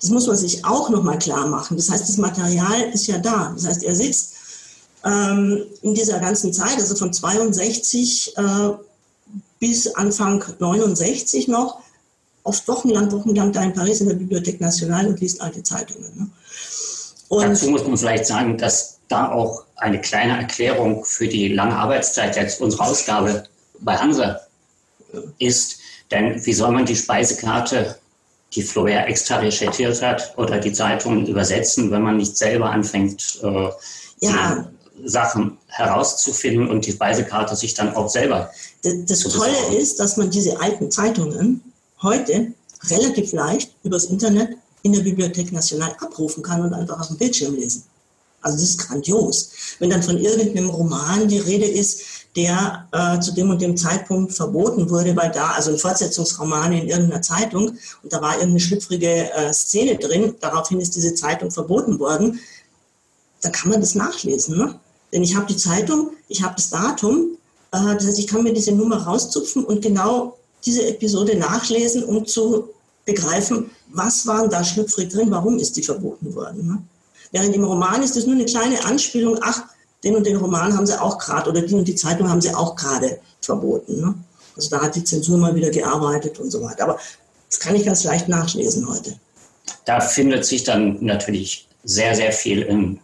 Das 0.00 0.10
muss 0.10 0.26
man 0.26 0.36
sich 0.36 0.64
auch 0.64 0.90
nochmal 0.90 1.18
klar 1.18 1.46
machen. 1.46 1.76
Das 1.76 1.90
heißt, 1.90 2.08
das 2.08 2.18
Material 2.18 2.90
ist 2.92 3.06
ja 3.06 3.18
da. 3.18 3.52
Das 3.54 3.66
heißt, 3.66 3.82
er 3.82 3.94
sitzt 3.94 4.34
ähm, 5.04 5.64
in 5.82 5.94
dieser 5.94 6.18
ganzen 6.18 6.52
Zeit, 6.52 6.76
also 6.76 6.94
von 6.94 7.12
62 7.12 8.36
äh, 8.36 8.70
bis 9.60 9.94
Anfang 9.94 10.44
69 10.58 11.48
noch, 11.48 11.80
oft 12.44 12.68
wochenlang, 12.68 13.10
wochenlang 13.10 13.52
da 13.52 13.62
in 13.62 13.72
Paris 13.72 14.00
in 14.00 14.08
der 14.08 14.16
Bibliothèque 14.16 14.60
Nationale 14.60 15.08
und 15.08 15.20
liest 15.20 15.40
alte 15.40 15.62
Zeitungen. 15.62 16.12
Ne? 16.16 16.30
Dazu 17.30 17.70
muss 17.70 17.84
man 17.84 17.96
vielleicht 17.96 18.26
sagen, 18.26 18.56
dass 18.58 19.00
da 19.08 19.32
auch 19.32 19.64
eine 19.76 20.00
kleine 20.00 20.38
Erklärung 20.38 21.04
für 21.04 21.26
die 21.26 21.48
lange 21.48 21.74
Arbeitszeit 21.76 22.36
jetzt 22.36 22.60
unsere 22.60 22.84
Ausgabe 22.84 23.44
bei 23.80 23.96
Hansa 23.96 24.40
ist. 25.38 25.78
Denn 26.10 26.44
wie 26.44 26.52
soll 26.52 26.70
man 26.70 26.86
die 26.86 26.96
Speisekarte, 26.96 27.98
die 28.54 28.62
Flaubert 28.62 29.08
extra 29.08 29.36
recherchiert 29.36 30.00
hat, 30.00 30.34
oder 30.36 30.58
die 30.58 30.72
Zeitungen 30.72 31.26
übersetzen, 31.26 31.90
wenn 31.90 32.02
man 32.02 32.18
nicht 32.18 32.36
selber 32.36 32.70
anfängt, 32.70 33.40
äh, 33.42 33.68
ja. 34.20 34.68
Sachen 35.04 35.58
herauszufinden 35.66 36.68
und 36.68 36.86
die 36.86 36.92
Speisekarte 36.92 37.56
sich 37.56 37.74
dann 37.74 37.94
auch 37.96 38.08
selber. 38.08 38.50
Das, 38.82 38.94
das 39.06 39.20
Tolle 39.32 39.76
ist, 39.76 39.98
dass 39.98 40.16
man 40.16 40.30
diese 40.30 40.60
alten 40.60 40.90
Zeitungen 40.90 41.73
heute 42.02 42.52
relativ 42.84 43.32
leicht 43.32 43.74
übers 43.82 44.04
Internet 44.04 44.56
in 44.82 44.92
der 44.92 45.00
Bibliothek 45.00 45.52
National 45.52 45.94
abrufen 46.00 46.42
kann 46.42 46.62
und 46.62 46.74
einfach 46.74 47.00
auf 47.00 47.08
dem 47.08 47.16
Bildschirm 47.16 47.54
lesen. 47.54 47.84
Also 48.42 48.58
das 48.58 48.70
ist 48.70 48.78
grandios. 48.78 49.50
Wenn 49.78 49.88
dann 49.88 50.02
von 50.02 50.18
irgendeinem 50.18 50.68
Roman 50.68 51.26
die 51.26 51.38
Rede 51.38 51.64
ist, 51.64 52.02
der 52.36 52.86
äh, 52.92 53.18
zu 53.20 53.32
dem 53.32 53.48
und 53.48 53.62
dem 53.62 53.76
Zeitpunkt 53.76 54.32
verboten 54.32 54.90
wurde, 54.90 55.16
weil 55.16 55.30
da, 55.30 55.52
also 55.52 55.70
ein 55.70 55.78
Fortsetzungsroman 55.78 56.72
in 56.72 56.88
irgendeiner 56.88 57.22
Zeitung, 57.22 57.78
und 58.02 58.12
da 58.12 58.20
war 58.20 58.34
irgendeine 58.34 58.60
schlüpfrige 58.60 59.32
äh, 59.32 59.52
Szene 59.52 59.96
drin, 59.96 60.34
daraufhin 60.40 60.80
ist 60.80 60.94
diese 60.94 61.14
Zeitung 61.14 61.50
verboten 61.50 61.98
worden, 61.98 62.38
dann 63.40 63.52
kann 63.52 63.70
man 63.70 63.80
das 63.80 63.94
nachlesen. 63.94 64.58
Ne? 64.58 64.78
Denn 65.12 65.22
ich 65.22 65.36
habe 65.36 65.46
die 65.46 65.56
Zeitung, 65.56 66.10
ich 66.28 66.42
habe 66.42 66.54
das 66.56 66.68
Datum, 66.68 67.38
äh, 67.72 67.94
das 67.94 68.06
heißt, 68.06 68.18
ich 68.18 68.26
kann 68.26 68.42
mir 68.42 68.52
diese 68.52 68.72
Nummer 68.72 69.04
rauszupfen 69.04 69.64
und 69.64 69.80
genau 69.80 70.36
diese 70.64 70.86
Episode 70.86 71.36
nachlesen, 71.36 72.04
um 72.04 72.26
zu 72.26 72.70
begreifen, 73.04 73.70
was 73.92 74.26
waren 74.26 74.48
da 74.50 74.64
schlüpfrig 74.64 75.10
drin, 75.10 75.30
warum 75.30 75.58
ist 75.58 75.76
die 75.76 75.82
verboten 75.82 76.34
worden. 76.34 76.66
Ne? 76.66 76.82
Während 77.32 77.54
im 77.54 77.64
Roman 77.64 78.02
ist 78.02 78.16
das 78.16 78.26
nur 78.26 78.34
eine 78.34 78.44
kleine 78.44 78.84
Anspielung, 78.84 79.38
ach, 79.42 79.64
den 80.02 80.16
und 80.16 80.26
den 80.26 80.36
Roman 80.36 80.76
haben 80.76 80.86
sie 80.86 81.00
auch 81.00 81.18
gerade 81.18 81.50
oder 81.50 81.62
die 81.62 81.74
und 81.74 81.88
die 81.88 81.94
Zeitung 81.94 82.28
haben 82.28 82.40
sie 82.40 82.54
auch 82.54 82.76
gerade 82.76 83.18
verboten. 83.40 84.00
Ne? 84.00 84.14
Also 84.56 84.70
da 84.70 84.82
hat 84.82 84.94
die 84.94 85.04
Zensur 85.04 85.38
mal 85.38 85.54
wieder 85.54 85.70
gearbeitet 85.70 86.38
und 86.38 86.50
so 86.50 86.62
weiter. 86.62 86.84
Aber 86.84 86.98
das 87.48 87.58
kann 87.58 87.74
ich 87.74 87.84
ganz 87.84 88.04
leicht 88.04 88.28
nachlesen 88.28 88.88
heute. 88.88 89.18
Da 89.84 90.00
findet 90.00 90.44
sich 90.44 90.64
dann 90.64 90.98
natürlich 91.04 91.66
sehr, 91.84 92.14
sehr 92.14 92.32
viel 92.32 92.62
in 92.62 93.00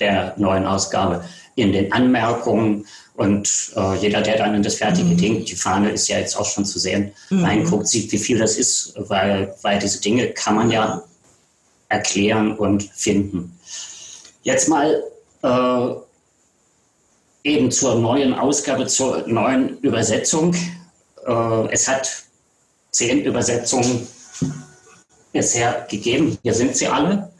der 0.00 0.34
neuen 0.36 0.66
Ausgabe, 0.66 1.24
in 1.54 1.72
den 1.72 1.92
Anmerkungen 1.92 2.86
und 3.14 3.72
äh, 3.76 3.96
jeder, 3.96 4.22
der 4.22 4.38
dann 4.38 4.54
in 4.54 4.62
das 4.62 4.76
fertige 4.76 5.10
mhm. 5.10 5.16
Ding, 5.16 5.44
die 5.44 5.54
Fahne 5.54 5.90
ist 5.90 6.08
ja 6.08 6.18
jetzt 6.18 6.36
auch 6.36 6.46
schon 6.46 6.64
zu 6.64 6.78
sehen, 6.78 7.12
mhm. 7.30 7.44
reinguckt, 7.44 7.86
sieht, 7.86 8.10
wie 8.10 8.18
viel 8.18 8.38
das 8.38 8.56
ist, 8.56 8.94
weil, 8.96 9.54
weil 9.62 9.78
diese 9.78 10.00
Dinge 10.00 10.28
kann 10.28 10.54
man 10.54 10.70
ja 10.70 11.02
erklären 11.88 12.56
und 12.56 12.84
finden. 12.94 13.58
Jetzt 14.42 14.68
mal 14.68 15.02
äh, 15.42 15.88
eben 17.44 17.70
zur 17.70 17.96
neuen 17.96 18.34
Ausgabe, 18.34 18.86
zur 18.86 19.26
neuen 19.28 19.78
Übersetzung. 19.80 20.54
Äh, 21.26 21.72
es 21.72 21.86
hat 21.86 22.10
zehn 22.92 23.24
Übersetzungen 23.24 24.06
bisher 25.32 25.86
gegeben. 25.90 26.38
Hier 26.42 26.54
sind 26.54 26.76
sie 26.76 26.86
alle. 26.86 27.31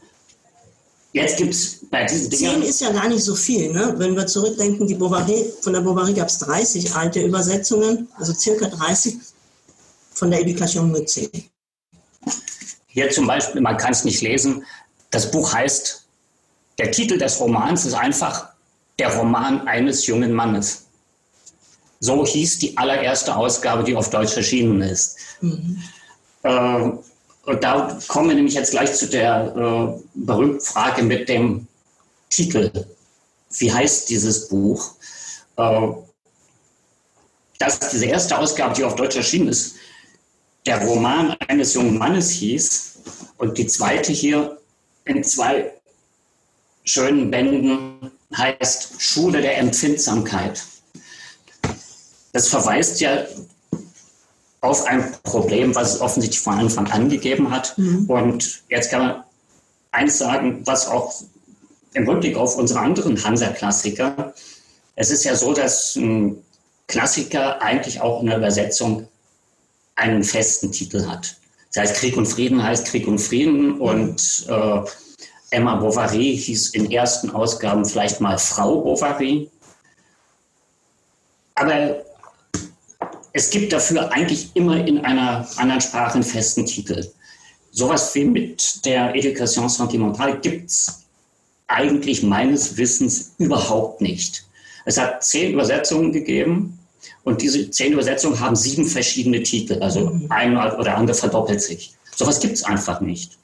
Jetzt 1.13 1.37
gibt 1.37 1.53
es 1.53 1.81
bei 1.91 2.05
diesen 2.05 2.31
Dingen. 2.31 2.55
Zehn 2.55 2.63
ist 2.63 2.81
ja 2.81 2.91
gar 2.91 3.09
nicht 3.09 3.23
so 3.23 3.35
viel. 3.35 3.71
Ne? 3.71 3.95
Wenn 3.99 4.17
wir 4.17 4.27
zurückdenken, 4.27 4.87
die 4.87 4.95
Bovary, 4.95 5.53
von 5.61 5.75
der 5.75 5.83
Bovary 5.83 6.15
gab 6.15 6.29
es 6.29 6.39
30 6.39 6.95
alte 6.95 7.21
Übersetzungen, 7.21 8.09
also 8.19 8.33
circa 8.33 8.67
30. 8.69 9.17
Von 10.15 10.31
der 10.31 10.41
Education 10.41 11.07
10. 11.07 11.29
Hier 12.87 13.11
zum 13.11 13.27
Beispiel, 13.27 13.61
man 13.61 13.77
kann 13.77 13.93
es 13.93 14.05
nicht 14.05 14.23
lesen, 14.23 14.65
das 15.11 15.31
Buch 15.31 15.53
heißt, 15.53 16.07
der 16.79 16.91
Titel 16.91 17.19
des 17.19 17.39
Romans 17.39 17.85
ist 17.85 17.95
einfach 17.95 18.49
Der 18.99 19.15
Roman 19.17 19.67
eines 19.69 20.07
jungen 20.07 20.33
Mannes. 20.33 20.85
So 22.01 22.27
hieß 22.27 22.59
die 22.59 22.77
allererste 22.77 23.35
Ausgabe, 23.35 23.85
die 23.85 23.95
auf 23.95 24.11
Deutsch 24.11 24.37
erschienen 24.37 24.81
ist. 24.83 25.17
Mhm. 25.41 25.83
Äh, 26.43 26.75
und 26.75 27.05
da 27.45 27.99
kommen 28.09 28.29
wir 28.29 28.37
nämlich 28.37 28.55
jetzt 28.55 28.71
gleich 28.71 28.95
zu 28.95 29.09
der 29.09 29.55
äh, 29.57 30.03
berühmten 30.15 30.61
Frage 30.61 31.03
mit 31.03 31.29
dem 31.29 31.67
Titel. 32.31 32.71
Wie 33.59 33.73
heißt 33.73 34.09
dieses 34.11 34.49
Buch? 34.49 34.95
Äh, 35.57 35.89
dass 37.59 37.79
diese 37.79 38.07
erste 38.07 38.37
Ausgabe, 38.39 38.75
die 38.75 38.85
auf 38.85 38.97
Deutsch 38.97 39.17
erschienen 39.17 39.49
ist, 39.49 39.77
der 40.67 40.85
Roman 40.85 41.37
eines 41.49 41.75
jungen 41.75 41.99
Mannes 41.99 42.31
hieß 42.31 42.99
und 43.39 43.59
die 43.59 43.67
zweite 43.67 44.13
hier 44.13 44.59
in 45.05 45.23
zwei 45.25 45.73
schönen 46.85 47.31
Bänden 47.31 48.11
heißt 48.37 49.01
Schule 49.01 49.41
der 49.41 49.59
Empfindsamkeit. 49.59 50.63
Das 52.33 52.49
verweist 52.49 53.01
ja 53.01 53.27
auf 54.63 54.87
ein 54.87 55.13
Problem, 55.25 55.75
was 55.75 55.95
es 55.95 56.01
offensichtlich 56.01 56.41
von 56.41 56.55
Anfang 56.55 56.91
an 56.91 57.09
gegeben 57.09 57.51
hat. 57.51 57.77
Mhm. 57.77 58.07
Und 58.09 58.63
jetzt 58.69 58.91
kann 58.91 59.07
man 59.07 59.25
eins 59.91 60.19
sagen, 60.19 60.63
was 60.65 60.87
auch 60.87 61.13
im 61.95 62.09
Rückblick 62.09 62.37
auf 62.37 62.57
unsere 62.57 62.81
anderen 62.81 63.23
Hansa-Klassiker, 63.23 64.33
es 64.95 65.11
ist 65.11 65.25
ja 65.25 65.35
so, 65.35 65.53
dass 65.53 65.97
ein 65.97 66.43
Klassiker 66.87 67.61
eigentlich 67.61 68.01
auch 68.01 68.21
in 68.21 68.29
der 68.29 68.39
Übersetzung 68.39 69.09
einen 69.97 70.23
festen 70.23 70.71
Titel 70.71 71.07
hat. 71.07 71.37
Das 71.75 71.83
heißt, 71.83 71.97
Krieg 71.97 72.17
und 72.17 72.27
Frieden 72.27 72.63
heißt 72.63 72.87
Krieg 72.87 73.07
und 73.09 73.19
Frieden 73.19 73.81
und 73.81 74.47
äh, 74.49 74.81
Emma 75.51 75.77
Bovary 75.77 76.37
hieß 76.37 76.71
in 76.71 76.91
ersten 76.91 77.31
Ausgaben 77.31 77.85
vielleicht 77.85 78.21
mal 78.21 78.39
Frau 78.39 78.81
Bovary. 78.81 79.51
Aber 81.55 82.03
es 83.33 83.51
gibt 83.51 83.73
dafür 83.73 84.13
eigentlich 84.13 84.51
immer 84.55 84.87
in 84.87 85.05
einer 85.05 85.47
anderen 85.57 85.81
Sprache 85.81 86.15
einen 86.15 86.23
festen 86.23 86.67
Titel. 86.67 87.07
Sowas 87.71 88.15
wie 88.15 88.25
mit 88.25 88.85
der 88.85 89.15
Education 89.15 89.69
Sentimentale 89.69 90.39
gibt 90.39 90.71
es 90.71 91.05
eigentlich 91.67 92.23
meines 92.23 92.77
Wissens 92.77 93.35
überhaupt 93.39 94.03
nicht. 94.03 94.45
Es 94.85 94.99
hat 94.99 95.25
zehn 95.25 95.55
Übersetzungen 95.55 96.13
gegeben 96.13 96.79
und 97.25 97.41
diese 97.41 97.71
zehn 97.71 97.95
Übersetzungen 97.95 98.39
haben 98.39 98.57
sieben 98.57 98.85
verschiedene 98.85 99.43
Titel. 99.43 99.83
Also 99.83 100.11
mhm. 100.11 100.27
ein 100.29 100.57
oder 100.57 100.97
andere 100.97 101.17
verdoppelt 101.17 101.63
sich. 101.63 101.95
Sowas 102.15 102.41
gibt 102.41 102.55
es 102.55 102.65
einfach 102.65 103.01
nicht. 103.01 103.39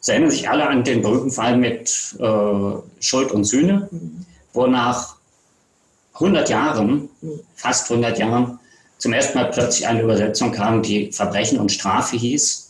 Sie 0.00 0.10
erinnern 0.10 0.30
sich 0.30 0.50
alle 0.50 0.66
an 0.66 0.84
den 0.84 1.00
berühmten 1.00 1.30
Fall 1.30 1.56
mit 1.56 2.16
äh, 2.18 3.00
Schuld 3.00 3.30
und 3.30 3.44
Sühne, 3.44 3.88
mhm. 3.90 4.26
wo 4.52 4.66
nach 4.66 5.16
100 6.14 6.50
Jahren, 6.50 7.08
mhm. 7.20 7.40
fast 7.54 7.90
100 7.90 8.18
Jahren, 8.18 8.58
zum 9.02 9.12
ersten 9.12 9.36
Mal 9.36 9.50
plötzlich 9.50 9.88
eine 9.88 10.00
Übersetzung 10.00 10.52
kam, 10.52 10.80
die 10.80 11.10
Verbrechen 11.10 11.58
und 11.58 11.72
Strafe 11.72 12.16
hieß. 12.16 12.68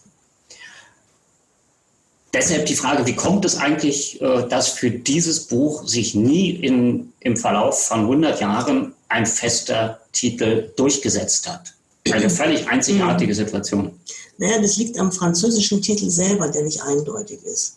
Deshalb 2.32 2.64
die 2.64 2.74
Frage, 2.74 3.04
wie 3.04 3.14
kommt 3.14 3.44
es 3.44 3.58
eigentlich, 3.58 4.18
äh, 4.22 4.48
dass 4.48 4.68
für 4.68 4.90
dieses 4.90 5.40
Buch 5.40 5.86
sich 5.86 6.14
nie 6.14 6.48
in, 6.52 7.12
im 7.20 7.36
Verlauf 7.36 7.84
von 7.84 8.00
100 8.00 8.40
Jahren 8.40 8.94
ein 9.10 9.26
fester 9.26 10.00
Titel 10.12 10.72
durchgesetzt 10.74 11.46
hat? 11.50 11.74
Eine 12.10 12.30
völlig 12.40 12.66
einzigartige 12.66 13.34
Situation. 13.34 13.92
Naja, 14.38 14.58
das 14.58 14.78
liegt 14.78 14.98
am 14.98 15.12
französischen 15.12 15.82
Titel 15.82 16.08
selber, 16.08 16.48
der 16.48 16.62
nicht 16.62 16.80
eindeutig 16.82 17.40
ist. 17.44 17.76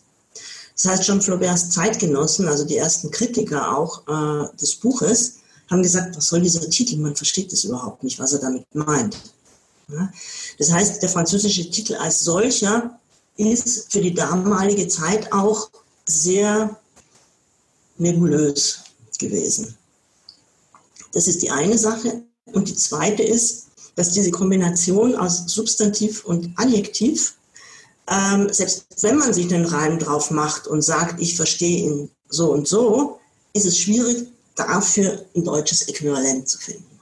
Das 0.74 0.92
heißt, 0.92 1.02
Jean 1.02 1.20
Flauberts 1.20 1.68
Zeitgenossen, 1.68 2.48
also 2.48 2.64
die 2.64 2.78
ersten 2.78 3.10
Kritiker 3.10 3.76
auch 3.76 4.00
äh, 4.08 4.56
des 4.56 4.76
Buches, 4.76 5.40
haben 5.70 5.82
gesagt, 5.82 6.16
was 6.16 6.28
soll 6.28 6.40
dieser 6.40 6.68
Titel? 6.68 6.96
Man 6.98 7.16
versteht 7.16 7.52
das 7.52 7.64
überhaupt 7.64 8.04
nicht, 8.04 8.18
was 8.18 8.32
er 8.32 8.40
damit 8.40 8.66
meint. 8.74 9.16
Das 10.58 10.72
heißt, 10.72 11.02
der 11.02 11.08
französische 11.08 11.70
Titel 11.70 11.94
als 11.94 12.20
solcher 12.20 12.98
ist 13.36 13.92
für 13.92 14.00
die 14.00 14.14
damalige 14.14 14.88
Zeit 14.88 15.32
auch 15.32 15.70
sehr 16.06 16.76
nebulös 17.98 18.80
gewesen. 19.18 19.76
Das 21.12 21.28
ist 21.28 21.42
die 21.42 21.50
eine 21.50 21.78
Sache. 21.78 22.22
Und 22.52 22.68
die 22.68 22.74
zweite 22.74 23.22
ist, 23.22 23.66
dass 23.94 24.12
diese 24.12 24.30
Kombination 24.30 25.14
aus 25.14 25.44
Substantiv 25.46 26.24
und 26.24 26.52
Adjektiv, 26.56 27.34
ähm, 28.08 28.52
selbst 28.52 28.86
wenn 29.00 29.16
man 29.16 29.32
sich 29.32 29.48
den 29.48 29.64
Reim 29.64 29.98
drauf 29.98 30.30
macht 30.30 30.66
und 30.66 30.82
sagt, 30.82 31.20
ich 31.20 31.36
verstehe 31.36 31.86
ihn 31.86 32.10
so 32.28 32.52
und 32.52 32.68
so, 32.68 33.18
ist 33.52 33.66
es 33.66 33.78
schwierig, 33.78 34.28
dafür 34.56 35.24
ein 35.34 35.44
deutsches 35.44 35.88
Äquivalent 35.88 36.48
zu 36.48 36.58
finden. 36.58 37.00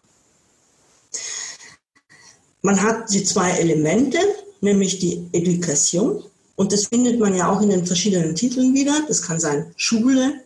Man 2.62 2.80
hat 2.82 3.12
die 3.12 3.24
zwei 3.24 3.50
Elemente, 3.50 4.18
nämlich 4.60 4.98
die 4.98 5.28
Education, 5.32 6.24
und 6.56 6.72
das 6.72 6.86
findet 6.86 7.18
man 7.18 7.34
ja 7.34 7.50
auch 7.50 7.60
in 7.60 7.70
den 7.70 7.86
verschiedenen 7.86 8.34
Titeln 8.34 8.74
wieder. 8.74 9.04
Das 9.08 9.22
kann 9.22 9.40
sein 9.40 9.72
Schule, 9.76 10.40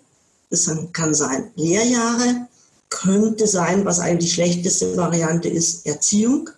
das 0.50 0.70
kann 0.92 1.14
sein 1.14 1.50
Lehrjahre, 1.54 2.48
könnte 2.88 3.46
sein, 3.46 3.84
was 3.84 4.00
eigentlich 4.00 4.30
die 4.30 4.34
schlechteste 4.34 4.96
Variante 4.96 5.48
ist, 5.48 5.86
Erziehung. 5.86 6.48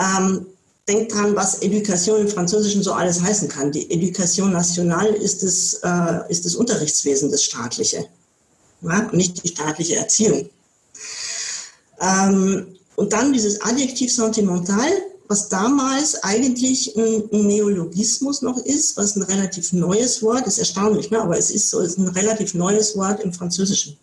Ähm, 0.00 0.46
denkt 0.88 1.14
dran, 1.14 1.36
was 1.36 1.60
Education 1.60 2.22
im 2.22 2.28
Französischen 2.28 2.82
so 2.82 2.92
alles 2.92 3.20
heißen 3.20 3.48
kann. 3.48 3.70
Die 3.70 3.90
Education 3.90 4.52
nationale 4.52 5.14
ist 5.14 5.42
äh, 5.84 6.30
ist 6.30 6.44
das 6.44 6.54
Unterrichtswesen, 6.54 7.30
das 7.30 7.44
staatliche, 7.44 8.06
ja? 8.82 9.00
und 9.00 9.14
nicht 9.14 9.42
die 9.42 9.48
staatliche 9.48 9.96
Erziehung. 9.96 10.48
Ähm, 12.00 12.66
und 12.96 13.12
dann 13.12 13.32
dieses 13.32 13.60
Adjektiv 13.62 14.12
sentimental, 14.12 14.90
was 15.28 15.48
damals 15.48 16.22
eigentlich 16.22 16.94
ein, 16.96 17.22
ein, 17.32 17.46
Neologismus 17.46 18.42
noch 18.42 18.58
ist, 18.58 18.96
was 18.96 19.16
ein 19.16 19.22
relativ 19.22 19.72
neues 19.72 20.22
Wort 20.22 20.46
ist, 20.46 20.58
erstaunlich, 20.58 21.10
ne? 21.10 21.20
aber 21.20 21.38
es 21.38 21.50
ist 21.50 21.70
so, 21.70 21.80
ist 21.80 21.98
ein 21.98 22.08
relativ 22.08 22.54
neues 22.54 22.96
Wort 22.96 23.20
im 23.20 23.32
Französischen. 23.32 23.96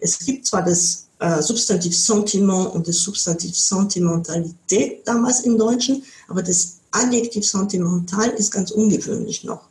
Es 0.00 0.18
gibt 0.18 0.46
zwar 0.46 0.62
das 0.62 1.06
äh, 1.20 1.42
Substantiv 1.42 1.96
Sentiment 1.96 2.74
und 2.74 2.86
das 2.86 2.98
Substantiv 2.98 3.58
Sentimentalität 3.58 5.06
damals 5.06 5.40
im 5.40 5.56
Deutschen, 5.56 6.02
aber 6.28 6.42
das 6.42 6.74
Adjektiv 6.90 7.46
sentimental 7.46 8.30
ist 8.30 8.50
ganz 8.50 8.70
ungewöhnlich 8.70 9.44
noch. 9.44 9.67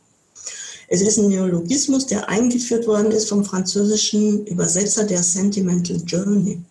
Es 0.90 1.02
ist 1.02 1.18
ein 1.18 1.28
Neologismus, 1.28 2.06
der 2.06 2.28
eingeführt 2.30 2.86
worden 2.86 3.12
ist 3.12 3.28
vom 3.28 3.44
französischen 3.44 4.46
Übersetzer 4.46 5.04
der 5.04 5.22
Sentimental 5.22 6.00
Journey, 6.06 6.62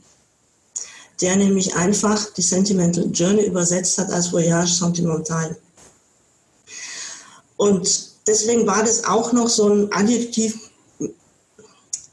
der 1.21 1.35
nämlich 1.35 1.75
einfach 1.75 2.33
die 2.33 2.41
Sentimental 2.41 3.05
Journey 3.13 3.45
übersetzt 3.45 3.97
hat 3.99 4.09
als 4.09 4.33
Voyage 4.33 4.73
Sentimental. 4.73 5.55
Und 7.57 8.09
deswegen 8.25 8.65
war 8.65 8.83
das 8.83 9.03
auch 9.03 9.33
noch 9.33 9.49
so 9.49 9.69
ein 9.69 9.91
Adjektiv, 9.93 10.57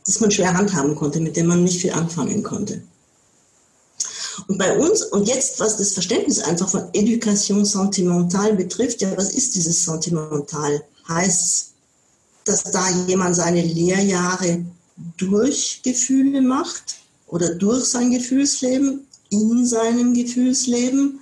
das 0.05 0.21
man 0.21 0.31
schwer 0.31 0.53
handhaben 0.53 0.95
konnte, 0.95 1.21
mit 1.21 1.37
dem 1.37 1.47
man 1.47 1.65
nicht 1.65 1.81
viel 1.81 1.93
anfangen 1.93 2.43
konnte. 2.43 2.83
Und 4.49 4.59
bei 4.59 4.77
uns, 4.77 5.05
und 5.05 5.27
jetzt, 5.27 5.59
was 5.59 5.79
das 5.79 5.93
Verständnis 5.93 6.41
einfach 6.41 6.69
von 6.69 6.89
Education 6.93 7.65
sentimental 7.65 8.55
betrifft, 8.55 9.01
ja, 9.01 9.17
was 9.17 9.33
ist 9.33 9.55
dieses 9.55 9.85
sentimental? 9.85 10.83
Heißt 11.09 11.74
dass 12.45 12.65
da 12.65 12.89
jemand 13.07 13.37
seine 13.37 13.63
Lehrjahre 13.63 14.65
durch 15.17 15.81
Gefühle 15.83 16.41
macht 16.41 16.97
oder 17.27 17.55
durch 17.55 17.85
sein 17.85 18.11
Gefühlsleben, 18.11 19.07
in 19.31 19.67
seinem 19.67 20.15
Gefühlsleben? 20.15 21.21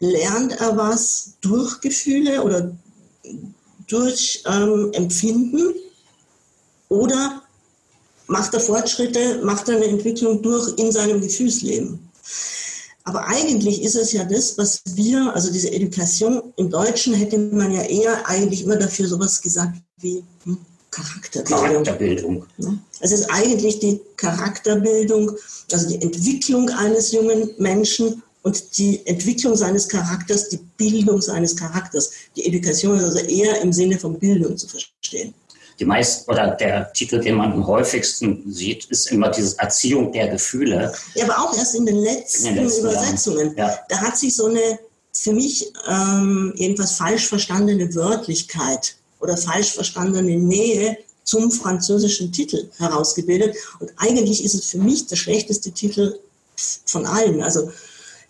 Lernt 0.00 0.52
er 0.60 0.76
was 0.76 1.34
durch 1.40 1.80
Gefühle 1.80 2.42
oder 2.42 2.74
durch 3.86 4.42
ähm, 4.46 4.90
Empfinden? 4.92 5.74
Oder 6.88 7.42
macht 8.26 8.54
er 8.54 8.60
Fortschritte, 8.60 9.40
macht 9.44 9.68
er 9.68 9.76
eine 9.76 9.86
Entwicklung 9.86 10.42
durch 10.42 10.76
in 10.78 10.90
seinem 10.90 11.20
Gefühlsleben. 11.20 11.98
Aber 13.04 13.26
eigentlich 13.26 13.82
ist 13.82 13.96
es 13.96 14.12
ja 14.12 14.24
das, 14.24 14.56
was 14.58 14.82
wir, 14.94 15.34
also 15.34 15.52
diese 15.52 15.72
Education 15.72 16.52
im 16.56 16.70
Deutschen 16.70 17.14
hätte 17.14 17.36
man 17.36 17.72
ja 17.72 17.82
eher 17.82 18.28
eigentlich 18.28 18.62
immer 18.62 18.76
dafür 18.76 19.08
sowas 19.08 19.40
gesagt 19.40 19.76
wie 20.02 20.22
hm, 20.44 20.58
Charakterbildung. 20.90 21.58
Charakterbildung. 21.58 22.46
Es 23.00 23.12
ist 23.12 23.30
eigentlich 23.30 23.78
die 23.78 24.00
Charakterbildung, 24.16 25.32
also 25.72 25.88
die 25.88 26.02
Entwicklung 26.02 26.68
eines 26.68 27.12
jungen 27.12 27.50
Menschen 27.58 28.22
und 28.42 28.76
die 28.76 29.00
Entwicklung 29.06 29.56
seines 29.56 29.88
Charakters, 29.88 30.50
die 30.50 30.60
Bildung 30.76 31.22
seines 31.22 31.56
Charakters. 31.56 32.10
Die 32.36 32.46
Education 32.46 32.98
ist 32.98 33.04
also 33.04 33.18
eher 33.20 33.60
im 33.62 33.72
Sinne 33.72 33.98
von 33.98 34.18
Bildung 34.18 34.58
zu 34.58 34.68
verstehen 34.68 35.34
die 35.78 35.84
meist 35.84 36.28
oder 36.28 36.52
der 36.52 36.92
Titel, 36.92 37.20
den 37.20 37.34
man 37.34 37.52
am 37.52 37.66
häufigsten 37.66 38.44
sieht, 38.52 38.84
ist 38.86 39.10
immer 39.10 39.30
diese 39.30 39.58
Erziehung 39.58 40.12
der 40.12 40.28
Gefühle. 40.28 40.92
Ja, 41.14 41.24
aber 41.24 41.38
auch 41.38 41.56
erst 41.56 41.74
in 41.74 41.86
den 41.86 41.96
letzten, 41.96 42.46
in 42.46 42.54
den 42.54 42.64
letzten 42.64 42.80
Übersetzungen. 42.82 43.54
Ja. 43.56 43.78
Da 43.88 43.96
hat 43.98 44.16
sich 44.16 44.36
so 44.36 44.46
eine 44.46 44.78
für 45.12 45.32
mich 45.32 45.72
ähm, 45.88 46.52
jedenfalls 46.56 46.92
falsch 46.92 47.26
verstandene 47.26 47.92
Wörtlichkeit 47.94 48.96
oder 49.22 49.36
falsch 49.36 49.72
verstandene 49.72 50.36
Nähe 50.36 50.98
zum 51.24 51.50
französischen 51.50 52.32
Titel 52.32 52.68
herausgebildet. 52.78 53.56
Und 53.78 53.92
eigentlich 53.96 54.44
ist 54.44 54.54
es 54.54 54.66
für 54.66 54.78
mich 54.78 55.06
der 55.06 55.16
schlechteste 55.16 55.70
Titel 55.70 56.18
von 56.84 57.06
allen. 57.06 57.42
Also 57.42 57.70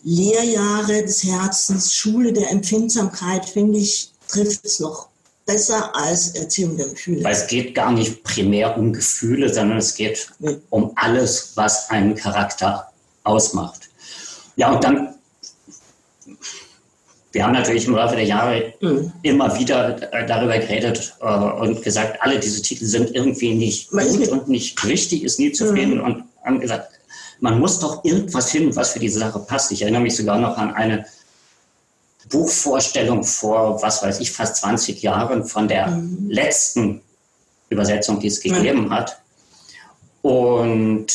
Lehrjahre 0.05 1.03
des 1.03 1.25
Herzens, 1.25 1.95
Schule 1.95 2.33
der 2.33 2.51
Empfindsamkeit, 2.51 3.49
finde 3.49 3.79
ich, 3.79 4.11
trifft 4.29 4.65
es 4.65 4.81
noch 4.81 5.09
besser 5.47 5.95
als 5.97 6.29
Erziehung 6.29 6.77
der 6.77 6.89
Gefühle. 6.89 7.25
Weil 7.25 7.35
es 7.35 7.47
geht 7.47 7.75
gar 7.75 7.93
nicht 7.93 8.23
primär 8.23 8.77
um 8.77 8.93
Gefühle, 8.93 9.53
sondern 9.53 9.79
es 9.79 9.95
geht 9.95 10.29
nee. 10.39 10.57
um 10.71 10.93
alles, 10.97 11.53
was 11.55 11.91
einen 11.91 12.15
Charakter 12.15 12.93
ausmacht. 13.25 13.89
Ja, 14.57 14.73
und 14.73 14.85
dann, 14.85 15.15
wir 17.33 17.45
haben 17.45 17.53
natürlich 17.53 17.87
im 17.87 17.95
Laufe 17.95 18.15
der 18.15 18.27
Jahre 18.27 18.75
mhm. 18.81 19.13
immer 19.23 19.59
wieder 19.59 19.93
darüber 19.93 20.59
geredet 20.59 21.15
äh, 21.21 21.27
und 21.27 21.83
gesagt, 21.83 22.21
alle 22.21 22.39
diese 22.39 22.61
Titel 22.61 22.85
sind 22.85 23.15
irgendwie 23.15 23.55
nicht 23.55 23.91
gut 23.91 24.29
und 24.29 24.49
nicht 24.49 24.85
richtig, 24.85 25.25
ist 25.25 25.39
nie 25.39 25.53
zufrieden 25.53 25.97
mhm. 25.97 26.05
und 26.05 26.25
haben 26.45 26.61
gesagt, 26.61 26.93
man 27.41 27.59
muss 27.59 27.81
doch 27.81 28.05
irgendwas 28.05 28.51
finden, 28.51 28.77
was 28.77 28.93
für 28.93 29.01
diese 29.01 29.19
Sache 29.19 29.39
passt. 29.41 29.73
Ich 29.73 29.83
erinnere 29.83 30.03
mich 30.03 30.15
sogar 30.15 30.39
noch 30.39 30.57
an 30.59 30.75
eine 30.75 31.07
Buchvorstellung 32.31 33.25
vor, 33.25 33.83
was 33.83 34.03
weiß 34.03 34.21
ich, 34.21 34.31
fast 34.31 34.57
20 34.57 35.03
Jahren 35.03 35.45
von 35.45 35.67
der 35.69 35.89
mhm. 35.89 36.29
letzten 36.29 37.01
Übersetzung, 37.71 38.21
die 38.21 38.29
es 38.29 38.41
gegeben 38.41 38.85
mhm. 38.85 38.91
hat. 38.91 39.19
Und 40.21 41.07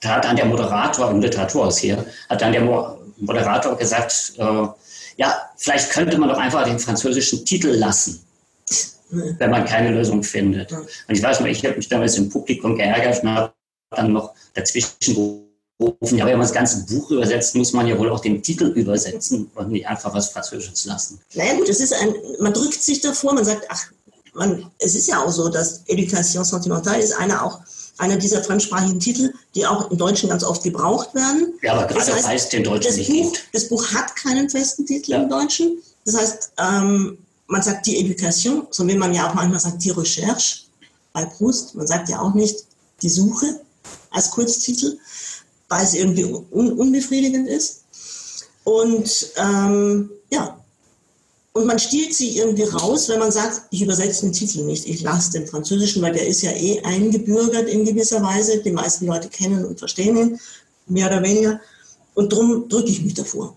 da 0.00 0.16
hat 0.16 0.24
dann 0.24 0.36
der 0.36 0.44
Moderator 0.46 1.10
im 1.10 1.20
Literaturhaus 1.20 1.78
hier, 1.78 2.04
hat 2.28 2.42
dann 2.42 2.52
der 2.52 2.62
Moderator 3.18 3.76
gesagt, 3.76 4.34
äh, 4.36 4.66
ja, 5.18 5.50
vielleicht 5.56 5.90
könnte 5.90 6.16
man 6.16 6.28
doch 6.28 6.38
einfach 6.38 6.64
den 6.64 6.78
französischen 6.78 7.44
Titel 7.44 7.70
lassen, 7.70 8.24
wenn 9.10 9.50
man 9.50 9.64
keine 9.64 9.90
Lösung 9.90 10.22
findet. 10.22 10.72
Und 10.72 10.86
ich 11.08 11.22
weiß 11.22 11.40
noch, 11.40 11.48
ich 11.48 11.64
habe 11.64 11.76
mich 11.76 11.88
damals 11.88 12.16
im 12.16 12.28
Publikum 12.28 12.76
geärgert 12.76 13.22
und 13.22 13.34
habe 13.34 13.52
dann 13.90 14.12
noch 14.12 14.32
dazwischen 14.54 15.16
rufen. 15.16 16.18
Ja, 16.18 16.24
wenn 16.24 16.38
man 16.38 16.42
das 16.42 16.52
ganze 16.52 16.86
Buch 16.86 17.10
übersetzt, 17.10 17.56
muss 17.56 17.72
man 17.72 17.88
ja 17.88 17.98
wohl 17.98 18.10
auch 18.10 18.20
den 18.20 18.42
Titel 18.42 18.66
übersetzen 18.66 19.50
und 19.56 19.70
nicht 19.70 19.88
einfach 19.88 20.14
was 20.14 20.30
Französisches 20.30 20.84
lassen. 20.84 21.20
Naja 21.34 21.54
gut, 21.54 21.68
es 21.68 21.80
ist 21.80 21.94
ein, 21.94 22.14
man 22.38 22.52
drückt 22.52 22.80
sich 22.80 23.00
davor, 23.00 23.34
man 23.34 23.44
sagt, 23.44 23.66
ach, 23.68 23.90
man, 24.34 24.70
es 24.78 24.94
ist 24.94 25.08
ja 25.08 25.20
auch 25.20 25.32
so, 25.32 25.48
dass 25.48 25.82
Education 25.86 26.44
Sentimentale 26.44 27.02
ist 27.02 27.12
einer 27.12 27.44
auch 27.44 27.60
einer 27.98 28.16
dieser 28.16 28.42
fremdsprachigen 28.42 29.00
Titel, 29.00 29.32
die 29.54 29.66
auch 29.66 29.90
im 29.90 29.98
Deutschen 29.98 30.28
ganz 30.28 30.44
oft 30.44 30.62
gebraucht 30.62 31.14
werden. 31.14 31.54
Ja, 31.62 31.74
aber 31.74 31.86
gerade 31.86 32.06
das 32.06 32.14
heißt, 32.14 32.28
heißt 32.28 32.52
den 32.52 32.64
Deutschen 32.64 32.88
das 32.88 32.96
nicht 32.96 33.10
Buch, 33.10 33.32
gibt. 33.32 33.48
Das 33.52 33.68
Buch 33.68 33.86
hat 33.92 34.16
keinen 34.16 34.48
festen 34.48 34.86
Titel 34.86 35.12
ja. 35.12 35.22
im 35.22 35.28
Deutschen. 35.28 35.78
Das 36.04 36.16
heißt, 36.16 36.52
ähm, 36.58 37.18
man 37.48 37.62
sagt 37.62 37.86
die 37.86 37.98
Education, 37.98 38.66
so 38.70 38.86
wie 38.86 38.94
man 38.94 39.12
ja 39.12 39.28
auch 39.28 39.34
manchmal 39.34 39.60
sagt 39.60 39.82
die 39.84 39.90
Recherche 39.90 40.60
bei 41.12 41.24
Proust. 41.24 41.74
Man 41.74 41.86
sagt 41.86 42.08
ja 42.08 42.20
auch 42.20 42.34
nicht 42.34 42.64
die 43.02 43.08
Suche 43.08 43.60
als 44.10 44.30
Kurztitel 44.30 44.98
weil 45.68 45.84
es 45.84 45.94
irgendwie 45.94 46.24
un 46.24 46.72
unbefriedigend 46.72 47.48
ist. 47.48 47.84
Und 48.64 49.30
ähm, 49.36 50.10
ja, 50.30 50.58
und 51.58 51.66
man 51.66 51.80
stiehlt 51.80 52.14
sie 52.14 52.38
irgendwie 52.38 52.62
raus, 52.62 53.08
wenn 53.08 53.18
man 53.18 53.32
sagt, 53.32 53.62
ich 53.70 53.82
übersetze 53.82 54.22
den 54.22 54.32
Titel 54.32 54.62
nicht, 54.62 54.86
ich 54.86 55.00
lasse 55.02 55.32
den 55.32 55.44
Französischen, 55.48 56.00
weil 56.02 56.12
der 56.12 56.24
ist 56.24 56.42
ja 56.42 56.52
eh 56.52 56.80
eingebürgert 56.82 57.68
in 57.68 57.84
gewisser 57.84 58.22
Weise. 58.22 58.62
Die 58.62 58.70
meisten 58.70 59.06
Leute 59.06 59.28
kennen 59.28 59.64
und 59.64 59.76
verstehen 59.76 60.16
ihn, 60.16 60.40
mehr 60.86 61.08
oder 61.08 61.20
weniger. 61.20 61.60
Und 62.14 62.32
darum 62.32 62.68
drücke 62.68 62.90
ich 62.90 63.02
mich 63.02 63.14
davor. 63.14 63.56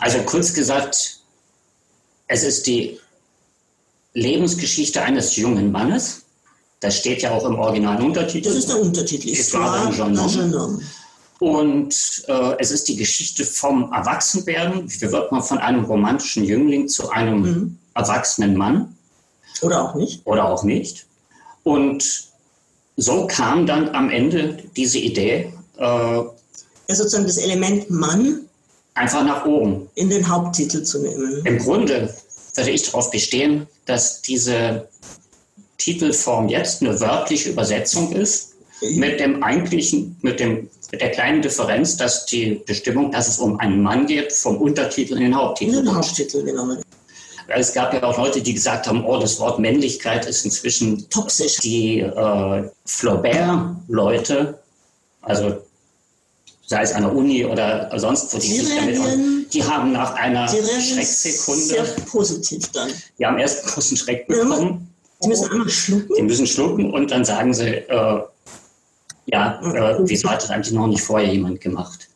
Also 0.00 0.18
kurz 0.22 0.52
gesagt, 0.52 1.20
es 2.26 2.42
ist 2.42 2.66
die 2.66 2.98
Lebensgeschichte 4.14 5.00
eines 5.00 5.36
jungen 5.36 5.70
Mannes. 5.70 6.22
Das 6.80 6.96
steht 6.96 7.22
ja 7.22 7.30
auch 7.30 7.44
im 7.44 7.54
originalen 7.54 8.06
Untertitel. 8.06 8.48
Das 8.48 8.56
ist 8.56 8.70
der 8.70 8.80
Untertitel. 8.80 9.28
Histoire 9.28 9.86
d'un 9.86 9.96
jeune 9.96 10.60
homme. 10.60 10.82
Und 11.40 12.22
äh, 12.28 12.56
es 12.58 12.70
ist 12.70 12.86
die 12.86 12.96
Geschichte 12.96 13.46
vom 13.46 13.90
Erwachsenwerden. 13.92 14.84
Wie 14.86 15.00
wird 15.10 15.32
man 15.32 15.42
von 15.42 15.56
einem 15.56 15.84
romantischen 15.84 16.44
Jüngling 16.44 16.86
zu 16.86 17.08
einem 17.08 17.40
mhm. 17.40 17.78
erwachsenen 17.94 18.56
Mann? 18.56 18.94
Oder 19.62 19.82
auch 19.82 19.94
nicht. 19.94 20.26
Oder 20.26 20.44
auch 20.44 20.62
nicht. 20.64 21.06
Und 21.64 22.28
so 22.98 23.26
kam 23.26 23.66
dann 23.66 23.88
am 23.94 24.10
Ende 24.10 24.62
diese 24.76 24.98
Idee. 24.98 25.54
Äh, 25.78 25.82
ja, 25.82 26.28
sozusagen 26.88 27.24
das 27.24 27.38
Element 27.38 27.88
Mann. 27.88 28.42
Einfach 28.92 29.24
nach 29.24 29.46
oben. 29.46 29.88
In 29.94 30.10
den 30.10 30.28
Haupttitel 30.28 30.82
zu 30.82 31.00
nehmen. 31.00 31.40
Im 31.46 31.58
Grunde 31.58 32.14
würde 32.54 32.70
ich 32.70 32.82
darauf 32.82 33.10
bestehen, 33.10 33.66
dass 33.86 34.20
diese 34.20 34.88
Titelform 35.78 36.50
jetzt 36.50 36.82
eine 36.82 37.00
wörtliche 37.00 37.48
Übersetzung 37.48 38.12
ist 38.12 38.49
mit 38.80 39.20
dem 39.20 39.42
eigentlichen, 39.42 40.16
mit, 40.22 40.40
dem, 40.40 40.68
mit 40.90 41.00
der 41.00 41.10
kleinen 41.10 41.42
Differenz, 41.42 41.96
dass 41.96 42.26
die 42.26 42.62
Bestimmung, 42.66 43.10
dass 43.10 43.28
es 43.28 43.38
um 43.38 43.58
einen 43.58 43.82
Mann 43.82 44.06
geht, 44.06 44.32
vom 44.32 44.56
Untertitel 44.56 45.14
in 45.14 45.24
den 45.24 45.36
Haupttitel. 45.36 45.78
In 45.78 45.84
den 45.84 45.94
Haupttitel, 45.94 46.42
genau. 46.42 46.76
Es 47.48 47.72
gab 47.72 47.92
ja 47.92 48.02
auch 48.04 48.16
Leute, 48.16 48.40
die 48.40 48.54
gesagt 48.54 48.86
haben, 48.86 49.04
oh, 49.04 49.18
das 49.18 49.40
Wort 49.40 49.58
Männlichkeit 49.58 50.24
ist 50.24 50.44
inzwischen 50.44 51.08
toxisch. 51.10 51.56
Die 51.56 51.98
äh, 52.00 52.62
Flaubert-Leute, 52.86 54.58
also 55.22 55.60
sei 56.66 56.82
es 56.82 56.92
an 56.92 57.02
der 57.02 57.12
Uni 57.12 57.44
oder 57.44 57.90
sonst 57.98 58.32
wo, 58.32 58.38
die, 58.38 58.46
sich 58.46 58.68
damit 58.76 59.52
die 59.52 59.64
haben 59.64 59.90
nach 59.90 60.14
einer 60.14 60.46
Schrecksekunde, 60.48 61.60
sehr 61.60 61.84
positiv 62.08 62.68
dann. 62.72 62.90
die 63.18 63.26
haben 63.26 63.38
erst 63.38 63.64
einen 63.64 63.72
großen 63.72 63.96
Schreck 63.96 64.26
Ja, 64.28 64.44
bekommen. 64.44 64.88
Die 65.22 65.28
müssen 65.28 65.50
einmal 65.50 65.68
schlucken. 65.68 66.14
Die 66.16 66.22
müssen 66.22 66.46
schlucken 66.46 66.94
und 66.94 67.10
dann 67.10 67.24
sagen 67.24 67.52
sie, 67.52 67.68
äh, 67.68 68.22
ja, 69.32 69.60
äh, 69.62 69.98
wieso 70.00 70.28
hat 70.28 70.42
das 70.42 70.50
eigentlich 70.50 70.74
noch 70.74 70.86
nicht 70.86 71.02
vorher 71.02 71.32
jemand 71.32 71.60
gemacht? 71.60 72.08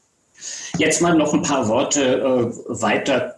Jetzt 0.78 1.00
mal 1.00 1.14
noch 1.14 1.32
ein 1.32 1.42
paar 1.42 1.68
Worte 1.68 2.02
äh, 2.20 2.80
weiter 2.80 3.36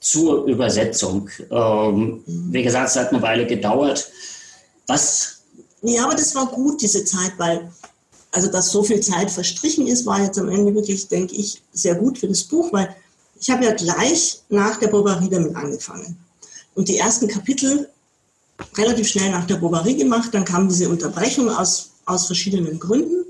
zur 0.00 0.44
Übersetzung. 0.46 1.28
Ähm, 1.50 2.22
wie 2.26 2.62
gesagt, 2.62 2.90
es 2.90 2.96
hat 2.96 3.12
eine 3.12 3.22
Weile 3.22 3.46
gedauert. 3.46 4.10
Was, 4.86 5.40
Ja, 5.82 6.04
aber 6.04 6.14
das 6.14 6.34
war 6.34 6.46
gut, 6.46 6.80
diese 6.80 7.04
Zeit, 7.04 7.32
weil, 7.36 7.70
also 8.30 8.50
dass 8.50 8.70
so 8.70 8.82
viel 8.82 9.00
Zeit 9.00 9.30
verstrichen 9.30 9.86
ist, 9.86 10.06
war 10.06 10.22
jetzt 10.22 10.38
am 10.38 10.48
Ende 10.48 10.74
wirklich, 10.74 11.08
denke 11.08 11.34
ich, 11.34 11.60
sehr 11.72 11.96
gut 11.96 12.18
für 12.18 12.28
das 12.28 12.44
Buch, 12.44 12.72
weil 12.72 12.94
ich 13.40 13.50
habe 13.50 13.64
ja 13.64 13.72
gleich 13.72 14.40
nach 14.48 14.76
der 14.78 14.88
Bovary 14.88 15.28
damit 15.28 15.54
angefangen. 15.54 16.16
Und 16.74 16.88
die 16.88 16.98
ersten 16.98 17.28
Kapitel 17.28 17.88
relativ 18.76 19.08
schnell 19.08 19.30
nach 19.30 19.46
der 19.46 19.56
Bovary 19.56 19.94
gemacht, 19.94 20.30
dann 20.32 20.44
kam 20.44 20.68
diese 20.68 20.88
Unterbrechung 20.88 21.48
aus, 21.50 21.90
aus 22.08 22.26
verschiedenen 22.26 22.78
Gründen. 22.78 23.24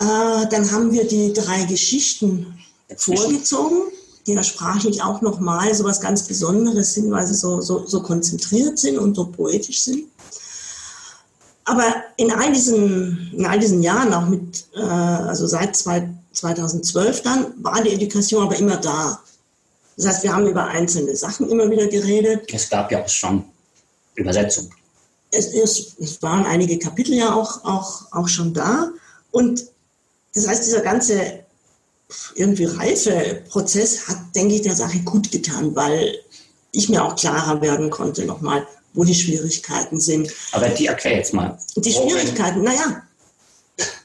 Äh, 0.00 0.48
dann 0.50 0.70
haben 0.72 0.92
wir 0.92 1.06
die 1.06 1.32
drei 1.32 1.64
Geschichten 1.64 2.58
vorgezogen, 2.96 3.92
die 4.26 4.32
ja 4.32 4.42
sprachlich 4.42 5.02
auch 5.02 5.20
nochmal 5.20 5.74
so 5.74 5.84
was 5.84 6.00
ganz 6.00 6.24
Besonderes 6.24 6.94
sind, 6.94 7.10
weil 7.10 7.26
sie 7.26 7.34
so, 7.34 7.60
so, 7.60 7.86
so 7.86 8.02
konzentriert 8.02 8.78
sind 8.78 8.98
und 8.98 9.14
so 9.14 9.26
poetisch 9.26 9.82
sind. 9.82 10.04
Aber 11.66 11.94
in 12.16 12.30
all 12.30 12.52
diesen, 12.52 13.32
in 13.32 13.46
all 13.46 13.58
diesen 13.58 13.82
Jahren, 13.82 14.12
auch 14.12 14.26
mit, 14.26 14.66
äh, 14.74 14.80
also 14.80 15.46
seit 15.46 15.76
zwei, 15.76 16.10
2012 16.32 17.22
dann, 17.22 17.46
war 17.62 17.82
die 17.82 17.92
Education 17.92 18.42
aber 18.42 18.56
immer 18.56 18.76
da. 18.76 19.20
Das 19.96 20.06
heißt, 20.06 20.22
wir 20.24 20.34
haben 20.34 20.46
über 20.46 20.66
einzelne 20.66 21.14
Sachen 21.16 21.48
immer 21.48 21.70
wieder 21.70 21.86
geredet. 21.86 22.52
es 22.52 22.68
gab 22.68 22.90
ja 22.90 23.02
auch 23.02 23.08
schon 23.08 23.44
Übersetzung. 24.16 24.70
Es, 25.36 25.46
ist, 25.46 25.98
es 26.00 26.22
waren 26.22 26.46
einige 26.46 26.78
Kapitel 26.78 27.14
ja 27.14 27.34
auch, 27.34 27.64
auch, 27.64 28.12
auch 28.12 28.28
schon 28.28 28.54
da. 28.54 28.90
Und 29.30 29.64
das 30.34 30.46
heißt, 30.46 30.64
dieser 30.64 30.80
ganze 30.80 31.44
irgendwie 32.34 32.64
reife 32.64 33.42
Prozess 33.48 34.08
hat, 34.08 34.18
denke 34.34 34.54
ich, 34.54 34.62
der 34.62 34.74
Sache 34.76 34.98
gut 35.00 35.30
getan, 35.30 35.74
weil 35.74 36.18
ich 36.72 36.88
mir 36.88 37.04
auch 37.04 37.16
klarer 37.16 37.60
werden 37.62 37.90
konnte 37.90 38.24
nochmal, 38.24 38.66
wo 38.92 39.04
die 39.04 39.14
Schwierigkeiten 39.14 40.00
sind. 40.00 40.32
Aber 40.52 40.68
die 40.68 40.86
erklär 40.86 41.16
jetzt 41.16 41.32
mal. 41.32 41.58
Die 41.76 41.92
Schwierigkeiten, 41.92 42.62
naja, 42.62 43.02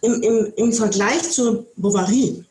im, 0.01 0.21
im, 0.21 0.53
im 0.55 0.73
Vergleich 0.73 1.29
zur 1.31 1.65
Bovary, 1.75 2.43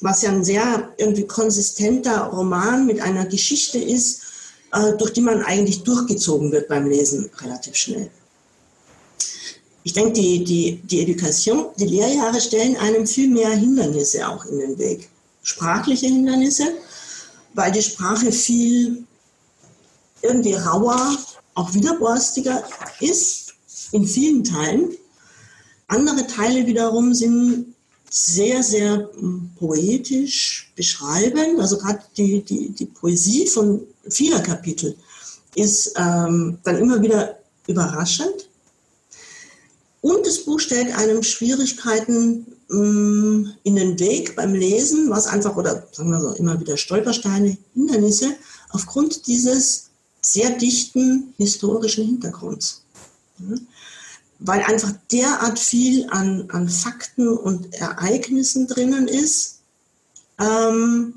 was 0.00 0.22
ja 0.22 0.30
ein 0.30 0.44
sehr 0.44 0.92
irgendwie 0.98 1.26
konsistenter 1.26 2.24
Roman 2.24 2.86
mit 2.86 3.00
einer 3.00 3.26
Geschichte 3.26 3.78
ist, 3.78 4.22
äh, 4.72 4.96
durch 4.96 5.12
die 5.12 5.20
man 5.20 5.42
eigentlich 5.42 5.82
durchgezogen 5.82 6.52
wird 6.52 6.68
beim 6.68 6.88
Lesen 6.88 7.30
relativ 7.40 7.76
schnell. 7.76 8.10
Ich 9.90 9.94
denke, 9.94 10.12
die, 10.12 10.44
die, 10.44 10.76
die 10.84 11.00
Education, 11.00 11.66
die 11.76 11.86
Lehrjahre 11.86 12.40
stellen 12.40 12.76
einem 12.76 13.08
viel 13.08 13.28
mehr 13.28 13.50
Hindernisse 13.50 14.28
auch 14.28 14.44
in 14.44 14.60
den 14.60 14.78
Weg. 14.78 15.08
Sprachliche 15.42 16.06
Hindernisse, 16.06 16.74
weil 17.54 17.72
die 17.72 17.82
Sprache 17.82 18.30
viel 18.30 19.02
irgendwie 20.22 20.52
rauer, 20.52 21.18
auch 21.54 21.74
widerborstiger 21.74 22.62
ist, 23.00 23.54
in 23.90 24.06
vielen 24.06 24.44
Teilen. 24.44 24.96
Andere 25.88 26.24
Teile 26.24 26.64
wiederum 26.68 27.12
sind 27.12 27.74
sehr, 28.08 28.62
sehr 28.62 29.10
mm, 29.20 29.56
poetisch 29.58 30.70
beschreibend. 30.76 31.58
Also 31.58 31.78
gerade 31.78 31.98
die, 32.16 32.44
die, 32.44 32.68
die 32.68 32.86
Poesie 32.86 33.48
von 33.48 33.80
vieler 34.08 34.38
Kapitel 34.38 34.96
ist 35.56 35.94
ähm, 35.96 36.58
dann 36.62 36.78
immer 36.78 37.02
wieder 37.02 37.40
überraschend. 37.66 38.49
Und 40.00 40.26
das 40.26 40.44
Buch 40.44 40.60
stellt 40.60 40.96
einem 40.96 41.22
Schwierigkeiten 41.22 42.46
mh, 42.68 43.50
in 43.64 43.76
den 43.76 43.98
Weg 43.98 44.34
beim 44.36 44.54
Lesen, 44.54 45.10
was 45.10 45.26
einfach, 45.26 45.56
oder 45.56 45.86
sagen 45.92 46.10
wir 46.10 46.20
so, 46.20 46.32
immer 46.32 46.58
wieder 46.58 46.76
Stolpersteine, 46.76 47.58
Hindernisse, 47.74 48.34
aufgrund 48.70 49.26
dieses 49.26 49.90
sehr 50.22 50.50
dichten 50.50 51.34
historischen 51.36 52.06
Hintergrunds. 52.06 52.82
Ja? 53.38 53.56
Weil 54.38 54.62
einfach 54.62 54.92
derart 55.12 55.58
viel 55.58 56.08
an, 56.10 56.48
an 56.50 56.68
Fakten 56.68 57.28
und 57.28 57.74
Ereignissen 57.74 58.66
drinnen 58.66 59.06
ist 59.06 59.58
ähm, 60.38 61.14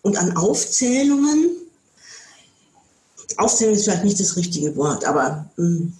und 0.00 0.16
an 0.16 0.36
Aufzählungen. 0.36 1.50
Aufzählung 3.36 3.74
ist 3.74 3.84
vielleicht 3.84 4.04
nicht 4.04 4.20
das 4.20 4.36
richtige 4.36 4.74
Wort, 4.76 5.04
aber 5.04 5.50
mh, 5.56 5.92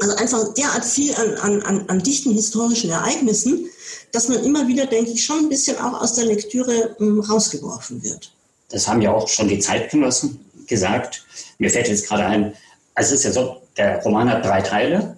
also 0.00 0.16
einfach 0.16 0.54
derart 0.54 0.84
viel 0.84 1.14
an, 1.14 1.34
an, 1.36 1.62
an, 1.62 1.84
an 1.88 2.02
dichten 2.02 2.32
historischen 2.32 2.90
Ereignissen, 2.90 3.68
dass 4.12 4.28
man 4.28 4.42
immer 4.44 4.66
wieder, 4.68 4.86
denke 4.86 5.10
ich, 5.10 5.24
schon 5.24 5.40
ein 5.40 5.48
bisschen 5.48 5.76
auch 5.78 6.00
aus 6.00 6.14
der 6.14 6.26
Lektüre 6.26 6.96
mh, 6.98 7.26
rausgeworfen 7.28 8.02
wird. 8.02 8.32
Das 8.70 8.86
haben 8.86 9.02
ja 9.02 9.12
auch 9.12 9.28
schon 9.28 9.48
die 9.48 9.58
Zeitgenossen 9.58 10.44
gesagt. 10.66 11.24
Mir 11.58 11.70
fällt 11.70 11.88
jetzt 11.88 12.06
gerade 12.06 12.26
ein, 12.26 12.54
also 12.94 13.14
es 13.14 13.20
ist 13.20 13.24
ja 13.24 13.32
so, 13.32 13.62
der 13.76 14.02
Roman 14.02 14.30
hat 14.30 14.44
drei 14.44 14.60
Teile. 14.60 15.16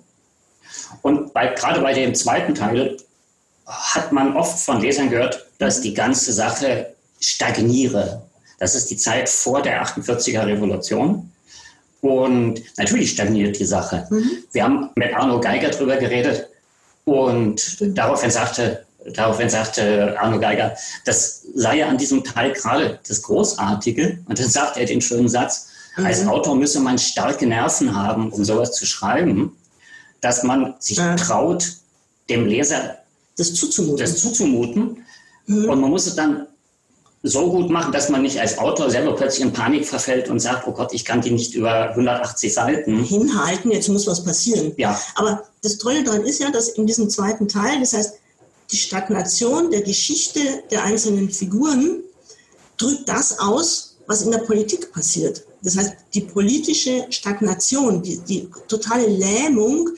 Und 1.03 1.33
bei, 1.33 1.49
gerade 1.49 1.81
bei 1.81 1.93
dem 1.93 2.15
zweiten 2.15 2.55
Teil 2.55 2.97
hat 3.67 4.13
man 4.13 4.37
oft 4.37 4.59
von 4.59 4.81
Lesern 4.81 5.11
gehört, 5.11 5.47
dass 5.59 5.81
die 5.81 5.95
ganze 5.95 6.33
Sache 6.33 6.95
stagniere. 7.21 8.23
Das 8.59 8.75
ist 8.75 8.91
die 8.91 8.97
Zeit 8.97 9.29
vor 9.29 9.63
der 9.63 9.85
48er 9.85 10.47
Revolution. 10.47 11.31
Und 12.01 12.63
natürlich 12.79 13.11
stagniert 13.11 13.59
die 13.59 13.65
Sache. 13.67 14.09
Wir 14.53 14.65
haben 14.65 14.91
mit 14.95 15.15
Arno 15.15 15.41
Geiger 15.41 15.69
drüber 15.69 15.97
geredet 15.97 16.49
und 17.05 17.77
daraufhin 17.97 18.31
sagte, 18.31 18.85
daraufhin 19.15 19.51
sagte 19.51 20.17
Arno 20.19 20.39
Geiger, 20.41 20.75
das 21.05 21.43
sei 21.55 21.79
ja 21.79 21.89
an 21.89 21.99
diesem 21.99 22.25
Teil 22.25 22.53
gerade 22.53 22.99
das 23.07 23.21
Großartige. 23.23 24.19
Und 24.27 24.39
dann 24.39 24.49
sagt 24.49 24.77
er 24.79 24.87
den 24.87 25.01
schönen 25.03 25.29
Satz, 25.29 25.69
als 25.97 26.27
Autor 26.27 26.55
müsse 26.55 26.81
man 26.81 26.99
starke 26.99 27.47
Nerven 27.47 27.95
haben, 27.95 28.31
um 28.33 28.45
sowas 28.45 28.73
zu 28.73 28.87
schreiben, 28.87 29.57
dass 30.23 30.43
man 30.43 30.75
sich 30.79 30.97
Ja. 30.99 31.17
traut, 31.17 31.67
dem 32.31 32.47
Leser 32.47 32.97
Das 33.37 33.53
zuzumuten. 33.55 33.99
das 33.99 34.17
zuzumuten. 34.19 35.05
Und 35.49 35.67
man 35.81 35.91
muss 35.91 36.07
es 36.07 36.15
dann 36.15 36.47
so 37.23 37.51
gut 37.51 37.69
machen, 37.69 37.93
dass 37.93 38.09
man 38.09 38.23
nicht 38.23 38.41
als 38.41 38.59
Autor 38.59 38.91
selber 38.91 39.15
plötzlich 39.15 39.45
in 39.45 39.53
Panik 39.53 39.87
verfällt 39.87 40.31
und 40.31 40.41
sagt, 40.41 40.67
oh 40.67 40.73
Gott, 40.73 40.95
ich 40.95 41.05
kann 41.05 41.21
die 41.21 41.31
nicht 41.31 41.55
über 41.55 41.91
180 41.91 42.53
Seiten. 42.53 43.05
hinhalten, 43.05 43.71
jetzt 43.71 43.89
muss 43.89 44.07
was 44.07 44.25
passieren. 44.25 44.73
Ja. 44.77 44.99
Aber 45.17 45.45
das 45.63 45.77
Tolle 45.77 46.03
daran 46.03 46.25
ist 46.25 46.41
ja, 46.41 46.51
dass 46.51 46.71
in 46.71 46.87
diesem 46.87 47.11
zweiten 47.11 47.47
Teil, 47.47 47.81
das 47.81 47.93
heißt, 47.93 48.15
die 48.71 48.77
Stagnation 48.77 49.71
der 49.71 49.83
Geschichte 49.83 50.41
der 50.71 50.85
einzelnen 50.85 51.31
Figuren 51.31 52.03
drückt 52.79 53.09
das 53.09 53.39
aus, 53.39 53.97
was 54.07 54.23
in 54.23 54.31
der 54.31 54.39
Politik 54.39 54.93
passiert. 54.93 55.45
Das 55.63 55.77
heißt, 55.77 55.95
die 56.15 56.23
politische 56.23 57.07
Stagnation, 57.11 58.03
die, 58.03 58.19
die 58.19 58.49
totale 58.67 59.07
Lähmung 59.07 59.91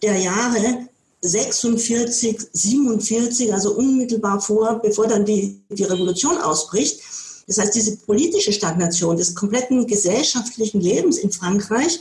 der 0.00 0.16
Jahre 0.16 0.87
46, 1.20 2.38
47, 2.52 3.52
also 3.52 3.72
unmittelbar 3.74 4.40
vor, 4.40 4.80
bevor 4.82 5.06
dann 5.08 5.24
die, 5.24 5.60
die 5.68 5.84
Revolution 5.84 6.38
ausbricht. 6.38 7.00
Das 7.46 7.58
heißt, 7.58 7.74
diese 7.74 7.96
politische 7.96 8.52
Stagnation 8.52 9.16
des 9.16 9.34
kompletten 9.34 9.86
gesellschaftlichen 9.86 10.80
Lebens 10.80 11.18
in 11.18 11.32
Frankreich 11.32 12.00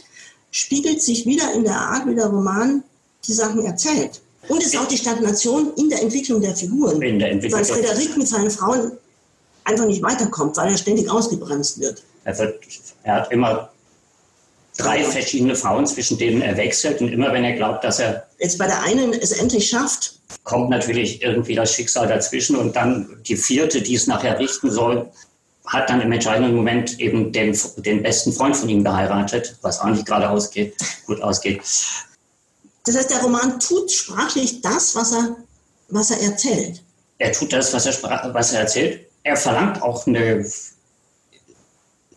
spiegelt 0.52 1.02
sich 1.02 1.26
wieder 1.26 1.54
in 1.54 1.64
der 1.64 1.80
Art, 1.80 2.08
wie 2.08 2.16
der 2.16 2.28
Roman 2.28 2.84
die 3.26 3.34
Sachen 3.34 3.66
erzählt. 3.66 4.22
Und 4.50 4.62
es 4.62 4.68
ist 4.74 4.78
auch 4.78 4.88
die 4.88 4.98
Stagnation 4.98 5.74
in 5.76 5.90
der 5.90 6.02
Entwicklung 6.02 6.42
der 6.42 6.56
Figuren. 6.56 7.02
Entwicklung 7.02 7.60
weil 7.60 7.66
der- 7.66 7.76
Frederik 7.76 8.18
mit 8.18 8.28
seinen 8.28 8.52
Frauen 8.52 8.92
einfach 9.64 9.86
nicht 9.86 10.02
weiterkommt, 10.02 10.56
weil 10.58 10.72
er 10.72 10.78
ständig 10.78 11.10
ausgebremst 11.10 11.80
wird. 11.80 12.04
Wird, 12.24 12.64
er 13.04 13.16
hat 13.16 13.32
immer 13.32 13.70
drei 14.78 15.04
verschiedene 15.04 15.56
Frauen, 15.56 15.86
zwischen 15.86 16.18
denen 16.18 16.42
er 16.42 16.56
wechselt. 16.56 17.02
Und 17.02 17.10
immer 17.10 17.34
wenn 17.34 17.44
er 17.44 17.54
glaubt, 17.54 17.84
dass 17.84 18.00
er 18.00 18.28
Jetzt 18.40 18.58
bei 18.58 18.68
der 18.68 18.82
einen 18.84 19.14
es 19.14 19.32
endlich 19.32 19.68
schafft, 19.70 20.20
kommt 20.44 20.70
natürlich 20.70 21.22
irgendwie 21.24 21.56
das 21.56 21.74
Schicksal 21.74 22.08
dazwischen. 22.08 22.56
Und 22.56 22.76
dann 22.76 23.22
die 23.28 23.36
vierte, 23.36 23.82
die 23.82 23.96
es 23.96 24.08
nachher 24.08 24.40
richten 24.40 24.70
soll, 24.70 25.12
hat 25.66 25.90
dann 25.90 26.02
im 26.02 26.12
entscheidenden 26.12 26.56
Moment 26.56 27.00
eben 27.00 27.32
den, 27.32 27.58
den 27.78 28.02
besten 28.02 28.32
Freund 28.32 28.56
von 28.56 28.70
ihm 28.70 28.84
geheiratet, 28.84 29.58
was 29.62 29.80
auch 29.80 29.90
nicht 29.90 30.06
gerade 30.06 30.30
ausgeht, 30.30 30.76
gut 31.06 31.22
ausgeht. 31.22 31.62
das 32.86 32.96
heißt, 32.96 33.10
der 33.10 33.20
Roman 33.20 33.60
tut 33.60 33.92
sprachlich 33.92 34.62
das, 34.62 34.96
was 34.96 35.12
er, 35.12 35.36
was 35.90 36.12
er 36.12 36.22
erzählt. 36.22 36.82
er 37.18 37.34
tut 37.34 37.52
das, 37.52 37.74
was 37.74 37.86
er, 37.86 38.34
was 38.34 38.54
er 38.54 38.62
erzählt. 38.62 39.08
Er 39.24 39.36
verlangt 39.36 39.82
auch 39.82 40.08
eine 40.08 40.46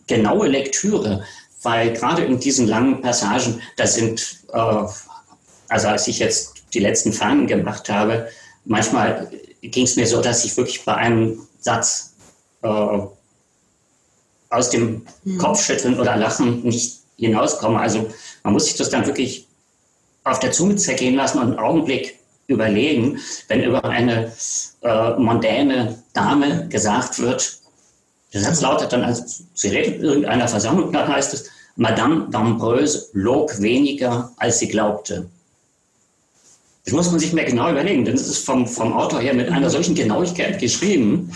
genaue 0.07 0.47
Lektüre, 0.47 1.25
weil 1.63 1.93
gerade 1.93 2.23
in 2.23 2.39
diesen 2.39 2.67
langen 2.67 3.01
Passagen, 3.01 3.61
das 3.77 3.95
sind, 3.95 4.39
äh, 4.53 4.83
also 5.69 5.87
als 5.87 6.07
ich 6.07 6.19
jetzt 6.19 6.53
die 6.73 6.79
letzten 6.79 7.13
Fahnen 7.13 7.47
gemacht 7.47 7.89
habe, 7.89 8.29
manchmal 8.65 9.31
ging 9.61 9.85
es 9.85 9.95
mir 9.95 10.07
so, 10.07 10.21
dass 10.21 10.43
ich 10.45 10.55
wirklich 10.57 10.83
bei 10.85 10.95
einem 10.95 11.39
Satz 11.59 12.13
äh, 12.63 12.99
aus 14.49 14.69
dem 14.69 15.05
mhm. 15.23 15.37
Kopfschütteln 15.37 15.99
oder 15.99 16.15
Lachen 16.17 16.63
nicht 16.63 16.99
hinauskomme. 17.17 17.79
Also 17.79 18.09
man 18.43 18.53
muss 18.53 18.65
sich 18.65 18.75
das 18.75 18.89
dann 18.89 19.05
wirklich 19.05 19.47
auf 20.23 20.39
der 20.39 20.51
Zunge 20.51 20.75
zergehen 20.75 21.15
lassen 21.15 21.39
und 21.39 21.49
einen 21.49 21.59
Augenblick 21.59 22.19
überlegen, 22.47 23.19
wenn 23.47 23.63
über 23.63 23.83
eine 23.85 24.31
äh, 24.81 25.11
mondäne 25.11 26.03
Dame 26.13 26.67
gesagt 26.69 27.19
wird, 27.19 27.60
der 28.33 28.41
Satz 28.41 28.61
lautet 28.61 28.93
dann, 28.93 29.03
also 29.03 29.23
sie 29.53 29.67
redet 29.69 29.95
in 29.95 30.03
irgendeiner 30.03 30.47
Versammlung, 30.47 30.91
dann 30.91 31.07
heißt 31.07 31.33
es, 31.33 31.49
Madame 31.75 32.27
d'Ambreuse 32.29 33.07
log 33.13 33.61
weniger, 33.61 34.31
als 34.37 34.59
sie 34.59 34.67
glaubte. 34.67 35.27
Das 36.85 36.93
muss 36.93 37.11
man 37.11 37.19
sich 37.19 37.33
mehr 37.33 37.45
genau 37.45 37.69
überlegen, 37.69 38.05
denn 38.05 38.15
es 38.15 38.27
ist 38.27 38.45
vom, 38.45 38.67
vom 38.67 38.93
Autor 38.93 39.21
her 39.21 39.33
mit 39.33 39.49
einer 39.49 39.69
solchen 39.69 39.95
Genauigkeit 39.95 40.59
geschrieben. 40.59 41.31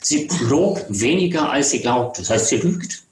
Sie 0.00 0.28
log 0.48 0.84
weniger, 0.88 1.50
als 1.50 1.70
sie 1.70 1.80
glaubt. 1.80 2.18
Das 2.18 2.30
heißt, 2.30 2.48
sie 2.48 2.56
lügt. 2.56 3.02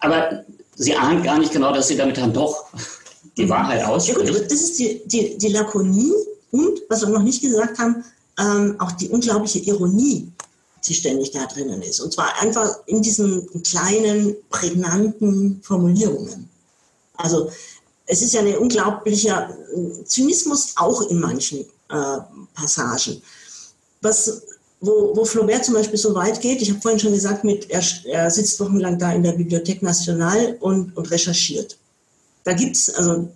Aber 0.00 0.44
sie 0.76 0.94
ahnt 0.94 1.24
gar 1.24 1.38
nicht 1.38 1.52
genau, 1.52 1.72
dass 1.72 1.88
sie 1.88 1.96
damit 1.96 2.18
dann 2.18 2.32
doch 2.32 2.66
die 3.36 3.48
Wahrheit 3.48 3.84
ausspricht. 3.84 4.28
Ja 4.28 4.38
gut, 4.38 4.44
das 4.44 4.60
ist 4.60 4.78
die, 4.78 5.02
die, 5.06 5.38
die 5.38 5.48
Lakonie 5.48 6.12
und, 6.50 6.82
was 6.88 7.00
wir 7.00 7.08
noch 7.08 7.22
nicht 7.22 7.40
gesagt 7.40 7.78
haben, 7.78 8.04
ähm, 8.38 8.76
auch 8.78 8.92
die 8.92 9.08
unglaubliche 9.08 9.60
Ironie, 9.60 10.30
die 10.84 10.94
ständig 10.94 11.30
da 11.30 11.46
drinnen 11.46 11.82
ist. 11.82 12.00
Und 12.00 12.12
zwar 12.12 12.40
einfach 12.40 12.78
in 12.86 13.02
diesen 13.02 13.62
kleinen, 13.62 14.36
prägnanten 14.50 15.60
Formulierungen. 15.62 16.48
Also 17.14 17.50
es 18.06 18.22
ist 18.22 18.34
ja 18.34 18.40
ein 18.40 18.58
unglaublicher 18.58 19.56
Zynismus 20.04 20.74
auch 20.76 21.02
in 21.02 21.20
manchen 21.20 21.60
äh, 21.88 22.18
Passagen. 22.54 23.22
Was, 24.00 24.42
wo, 24.80 25.14
wo 25.14 25.24
Flaubert 25.24 25.64
zum 25.64 25.74
Beispiel 25.74 25.98
so 25.98 26.14
weit 26.14 26.40
geht, 26.40 26.60
ich 26.60 26.70
habe 26.70 26.80
vorhin 26.80 26.98
schon 26.98 27.12
gesagt, 27.12 27.44
mit, 27.44 27.70
er, 27.70 27.82
er 28.06 28.30
sitzt 28.30 28.58
wochenlang 28.58 28.98
da 28.98 29.12
in 29.12 29.22
der 29.22 29.38
Bibliothèque 29.38 29.84
Nationale 29.84 30.56
und, 30.58 30.96
und 30.96 31.10
recherchiert. 31.10 31.78
Da 32.44 32.52
gibt 32.54 32.74
es, 32.74 32.92
also 32.92 33.28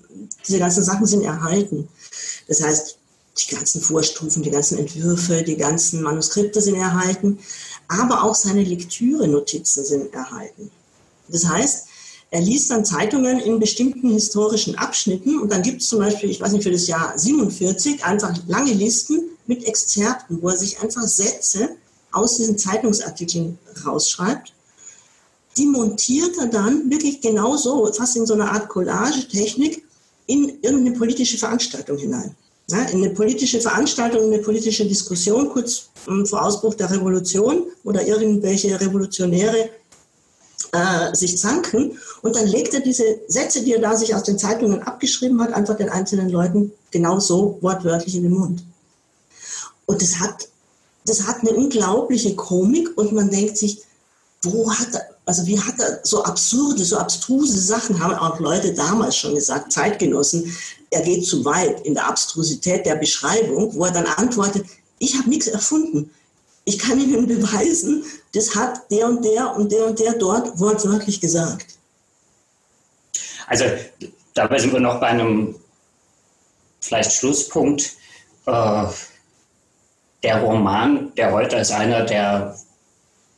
diese 0.46 0.58
ganzen 0.58 0.82
Sachen 0.82 1.06
sind 1.06 1.22
erhalten. 1.22 1.88
Das 2.48 2.60
heißt, 2.60 2.98
die 3.38 3.54
ganzen 3.54 3.80
Vorstufen, 3.80 4.42
die 4.42 4.50
ganzen 4.50 4.78
Entwürfe, 4.78 5.42
die 5.42 5.56
ganzen 5.56 6.02
Manuskripte 6.02 6.60
sind 6.60 6.76
erhalten, 6.76 7.38
aber 7.88 8.22
auch 8.22 8.34
seine 8.34 8.62
Lektüre-Notizen 8.62 9.84
sind 9.84 10.14
erhalten. 10.14 10.70
Das 11.28 11.46
heißt, 11.46 11.86
er 12.30 12.40
liest 12.40 12.70
dann 12.70 12.84
Zeitungen 12.84 13.38
in 13.38 13.60
bestimmten 13.60 14.10
historischen 14.10 14.76
Abschnitten 14.76 15.40
und 15.40 15.52
dann 15.52 15.62
gibt 15.62 15.82
es 15.82 15.88
zum 15.88 16.00
Beispiel, 16.00 16.30
ich 16.30 16.40
weiß 16.40 16.52
nicht, 16.52 16.64
für 16.64 16.72
das 16.72 16.86
Jahr 16.86 17.16
47 17.16 18.04
einfach 18.04 18.34
lange 18.48 18.72
Listen 18.72 19.30
mit 19.46 19.64
Exzerpten, 19.64 20.42
wo 20.42 20.48
er 20.48 20.56
sich 20.56 20.80
einfach 20.80 21.06
Sätze 21.06 21.70
aus 22.10 22.36
diesen 22.36 22.58
Zeitungsartikeln 22.58 23.58
rausschreibt. 23.84 24.52
Die 25.56 25.66
montiert 25.66 26.36
er 26.38 26.46
dann 26.46 26.90
wirklich 26.90 27.20
genauso, 27.20 27.92
fast 27.92 28.16
in 28.16 28.26
so 28.26 28.34
einer 28.34 28.50
Art 28.50 28.68
Collage-Technik, 28.68 29.84
in 30.26 30.58
irgendeine 30.62 30.98
politische 30.98 31.38
Veranstaltung 31.38 31.96
hinein. 31.98 32.34
Eine 32.72 33.10
politische 33.10 33.60
Veranstaltung, 33.60 34.24
in 34.24 34.34
eine 34.34 34.42
politische 34.42 34.86
Diskussion 34.86 35.50
kurz 35.50 35.88
vor 36.24 36.44
Ausbruch 36.44 36.74
der 36.74 36.90
Revolution 36.90 37.64
oder 37.84 38.04
irgendwelche 38.04 38.80
Revolutionäre 38.80 39.70
äh, 40.72 41.14
sich 41.14 41.38
zanken. 41.38 41.98
Und 42.22 42.34
dann 42.34 42.46
legt 42.46 42.74
er 42.74 42.80
diese 42.80 43.20
Sätze, 43.28 43.62
die 43.62 43.72
er 43.72 43.80
da 43.80 43.96
sich 43.96 44.14
aus 44.14 44.24
den 44.24 44.38
Zeitungen 44.38 44.82
abgeschrieben 44.82 45.40
hat, 45.40 45.52
einfach 45.52 45.76
den 45.76 45.90
einzelnen 45.90 46.28
Leuten 46.28 46.72
genau 46.90 47.20
so 47.20 47.58
wortwörtlich 47.60 48.16
in 48.16 48.24
den 48.24 48.32
Mund. 48.32 48.64
Und 49.86 50.02
das 50.02 50.18
hat, 50.18 50.48
das 51.04 51.26
hat 51.26 51.40
eine 51.40 51.52
unglaubliche 51.52 52.34
Komik 52.34 52.96
und 52.98 53.12
man 53.12 53.30
denkt 53.30 53.56
sich, 53.56 53.82
wo 54.42 54.70
hat 54.72 54.92
er, 54.92 55.15
also 55.26 55.44
wie 55.46 55.60
hat 55.60 55.78
er 55.80 56.00
so 56.04 56.22
absurde, 56.22 56.84
so 56.84 56.96
abstruse 56.96 57.58
Sachen, 57.58 58.00
haben 58.00 58.14
auch 58.14 58.38
Leute 58.38 58.72
damals 58.72 59.16
schon 59.16 59.34
gesagt, 59.34 59.72
Zeitgenossen, 59.72 60.56
er 60.90 61.02
geht 61.02 61.26
zu 61.26 61.44
weit 61.44 61.84
in 61.84 61.94
der 61.94 62.08
Abstrusität 62.08 62.86
der 62.86 62.94
Beschreibung, 62.94 63.74
wo 63.74 63.84
er 63.84 63.90
dann 63.90 64.06
antwortet, 64.06 64.64
ich 65.00 65.18
habe 65.18 65.28
nichts 65.28 65.48
erfunden. 65.48 66.10
Ich 66.64 66.78
kann 66.78 67.00
Ihnen 67.00 67.26
beweisen, 67.26 68.04
das 68.34 68.54
hat 68.54 68.90
der 68.90 69.08
und 69.08 69.24
der 69.24 69.54
und 69.56 69.70
der 69.72 69.86
und 69.86 69.98
der 69.98 70.14
dort 70.14 70.58
wortwörtlich 70.58 71.20
gesagt. 71.20 71.74
Also 73.48 73.64
dabei 74.34 74.58
sind 74.58 74.72
wir 74.72 74.80
noch 74.80 75.00
bei 75.00 75.08
einem 75.08 75.56
vielleicht 76.80 77.12
Schlusspunkt. 77.12 77.92
Äh, 78.46 78.86
der 80.22 80.40
Roman, 80.42 81.12
der 81.14 81.32
heute 81.32 81.56
als 81.56 81.70
einer 81.70 82.04
der 82.04 82.56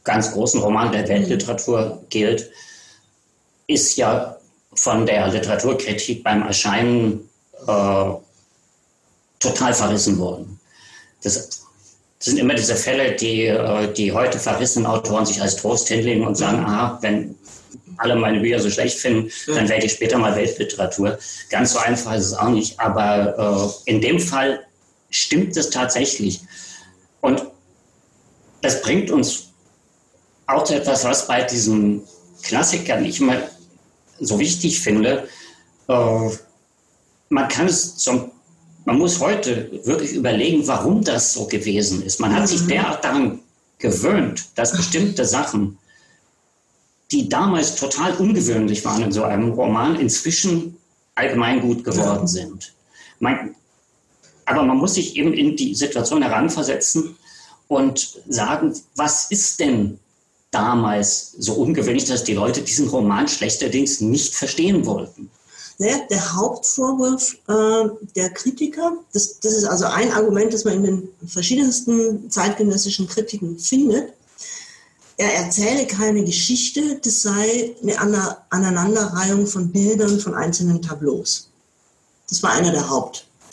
ganz 0.09 0.33
großen 0.33 0.61
Romane 0.61 0.91
der 0.91 1.09
Weltliteratur 1.09 2.03
gilt, 2.09 2.51
ist 3.67 3.97
ja 3.97 4.37
von 4.75 5.05
der 5.05 5.29
Literaturkritik 5.29 6.25
beim 6.25 6.43
Erscheinen 6.43 7.29
äh, 7.67 8.11
total 9.39 9.75
verrissen 9.75 10.19
worden. 10.19 10.59
Das 11.23 11.59
das 12.19 12.27
sind 12.27 12.39
immer 12.39 12.55
diese 12.55 12.75
Fälle, 12.75 13.15
die, 13.15 13.47
äh, 13.47 13.93
die 13.93 14.13
heute 14.13 14.41
verrissenen 14.41 14.87
Autoren 14.87 15.25
sich 15.25 15.41
als 15.41 15.55
Trost 15.57 15.87
hinlegen 15.87 16.27
und 16.27 16.35
sagen, 16.35 16.65
aha, 16.65 16.99
wenn 17.01 17.37
alle 17.97 18.17
meine 18.17 18.41
Bücher 18.41 18.59
so 18.61 18.71
schlecht 18.71 18.99
finden, 18.99 19.31
dann 19.47 19.69
werde 19.69 19.87
ich 19.87 19.93
später 19.93 20.19
mal 20.19 20.35
Weltliteratur. 20.35 21.19
Ganz 21.49 21.73
so 21.73 21.79
einfach 21.79 22.15
ist 22.15 22.27
es 22.27 22.35
auch 22.35 22.49
nicht. 22.49 22.79
Aber 22.81 23.73
äh, 23.87 23.91
in 23.91 24.01
dem 24.01 24.19
Fall 24.19 24.65
stimmt 25.11 25.57
es 25.57 25.71
tatsächlich. 25.71 26.41
Und 27.21 27.43
das 28.63 28.83
bringt 28.83 29.13
uns 29.13 29.51
auch 30.49 30.69
etwas, 30.71 31.05
was 31.05 31.27
bei 31.29 31.43
diesen 31.43 32.03
Klassikern 32.43 33.05
ich 33.05 33.21
immer 33.21 33.37
so 34.19 34.39
wichtig 34.39 34.81
finde. 34.81 35.29
Äh, 35.89 36.31
man 37.29 37.49
kann 37.49 37.67
es 37.67 37.97
zum 37.97 38.33
man 38.89 38.97
muss 38.97 39.21
heute 39.21 39.71
wirklich 39.85 40.15
überlegen, 40.15 40.67
warum 40.67 41.05
das 41.05 41.35
so 41.35 41.47
gewesen 41.47 42.03
ist. 42.03 42.21
Man 42.21 42.35
hat 42.35 42.45
mhm. 42.45 42.47
sich 42.47 42.67
derart 42.67 43.05
daran 43.05 43.41
gewöhnt, 43.79 44.47
dass 44.55 44.75
bestimmte 44.75 45.27
Sachen, 45.27 45.77
die 47.11 47.29
damals 47.29 47.75
total 47.75 48.15
ungewöhnlich 48.15 48.83
waren 48.87 49.03
in 49.03 49.13
so 49.13 49.25
einem 49.25 49.53
Roman, 49.53 50.01
inzwischen 50.01 50.79
allgemeingut 51.17 51.85
geworden 51.85 52.23
ja. 52.23 52.27
sind. 52.29 52.73
Man, 53.21 53.55
aber 54.47 54.63
man 54.63 54.79
muss 54.79 54.95
sich 54.95 55.17
eben 55.17 55.35
in 55.35 55.55
die 55.55 55.75
Situation 55.75 56.23
heranversetzen 56.23 57.15
und 57.67 58.23
sagen, 58.27 58.73
was 58.97 59.31
ist 59.31 59.61
denn 59.61 59.99
damals 60.51 61.33
so 61.39 61.55
ungewöhnlich, 61.55 62.07
dass 62.07 62.25
die 62.25 62.35
Leute 62.35 62.63
diesen 62.63 62.89
Roman 62.89 63.29
schlechterdings 63.29 64.01
nicht 64.01 64.35
verstehen 64.35 64.87
wollten? 64.87 65.31
Naja, 65.79 65.99
der 66.11 66.35
Hauptvorwurf 66.35 67.37
äh, 67.47 67.89
der 68.17 68.31
Kritiker, 68.31 68.99
das, 69.13 69.39
das 69.39 69.55
ist 69.55 69.65
also 69.65 69.87
ein 69.87 70.11
Argument, 70.13 70.53
das 70.53 70.65
man 70.65 70.75
in 70.75 70.83
den 70.83 71.09
verschiedensten 71.27 72.29
zeitgenössischen 72.31 73.07
Kritiken 73.07 73.59
findet, 73.59 74.13
er 75.17 75.35
erzähle 75.35 75.87
keine 75.87 76.25
Geschichte, 76.25 77.01
das 77.03 77.23
sei 77.23 77.75
eine 77.83 78.37
Aneinanderreihung 78.51 79.47
von 79.47 79.71
Bildern 79.71 80.21
von 80.21 80.35
einzelnen 80.35 80.81
Tableaus. 80.81 81.49
Das 82.29 82.43
war 82.43 82.53
einer 82.53 82.71
der 82.71 82.89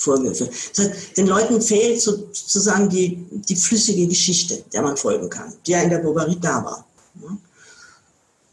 Hauptvorwürfe. 0.06 0.50
Das 0.76 0.86
heißt, 0.86 1.18
den 1.18 1.28
Leuten 1.28 1.62
fehlt 1.62 2.02
sozusagen 2.02 2.89
die, 2.89 3.26
die 3.32 3.56
flüssige 3.56 4.08
Geschichte, 4.08 4.63
der 4.74 4.82
man 4.82 4.98
folgen 4.98 5.30
kann, 5.30 5.54
die 5.65 5.72
ja 5.72 5.82
in 5.82 5.89
der 5.89 6.00
Bovary 6.00 6.38
da 6.39 6.63
war. 6.63 6.86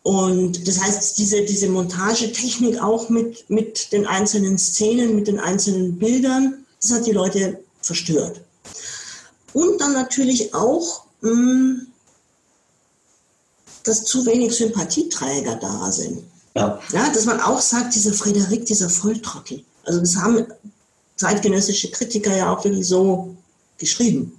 Und 0.02 0.66
das 0.66 0.80
heißt, 0.80 1.18
diese, 1.18 1.42
diese 1.42 1.68
Montagetechnik 1.68 2.82
auch 2.82 3.08
mit, 3.08 3.48
mit 3.48 3.92
den 3.92 4.06
einzelnen 4.06 4.58
Szenen, 4.58 5.14
mit 5.14 5.28
den 5.28 5.38
einzelnen 5.38 5.98
Bildern, 5.98 6.64
das 6.80 6.92
hat 6.92 7.06
die 7.06 7.12
Leute 7.12 7.60
verstört. 7.80 8.40
Und 9.52 9.80
dann 9.80 9.92
natürlich 9.92 10.54
auch, 10.54 11.04
mh, 11.20 11.30
hm, 11.30 11.86
dass 13.84 14.04
zu 14.04 14.24
wenig 14.26 14.56
Sympathieträger 14.56 15.56
da 15.56 15.90
sind. 15.90 16.22
Ja. 16.54 16.80
ja. 16.92 17.12
Dass 17.12 17.24
man 17.24 17.40
auch 17.40 17.60
sagt, 17.60 17.96
dieser 17.96 18.12
Frederik, 18.12 18.64
dieser 18.64 18.88
Volltrottel. 18.88 19.64
Also 19.84 19.98
das 19.98 20.14
haben 20.16 20.46
zeitgenössische 21.22 21.90
Kritiker 21.90 22.36
ja 22.36 22.52
auch 22.52 22.64
wirklich 22.64 22.86
so 22.86 23.34
geschrieben. 23.78 24.32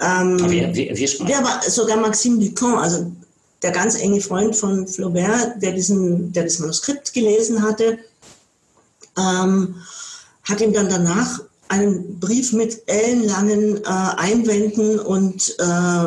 Ähm, 0.00 0.38
wie, 0.50 0.62
wie, 0.74 0.96
wie 0.96 1.30
ja, 1.30 1.38
aber 1.38 1.70
sogar 1.70 1.98
Maxime 1.98 2.42
Ducamp, 2.44 2.78
also 2.78 3.12
der 3.62 3.70
ganz 3.70 3.94
enge 3.94 4.20
Freund 4.20 4.56
von 4.56 4.88
Flaubert, 4.88 5.62
der, 5.62 5.72
diesen, 5.72 6.32
der 6.32 6.44
das 6.44 6.58
Manuskript 6.58 7.12
gelesen 7.12 7.62
hatte, 7.62 7.98
ähm, 9.18 9.76
hat 10.44 10.60
ihm 10.60 10.72
dann 10.72 10.88
danach 10.88 11.40
einen 11.68 12.18
Brief 12.18 12.52
mit 12.52 12.82
ellenlangen 12.86 13.76
äh, 13.84 13.88
Einwänden 14.26 14.98
und 14.98 15.54
äh, 15.58 16.06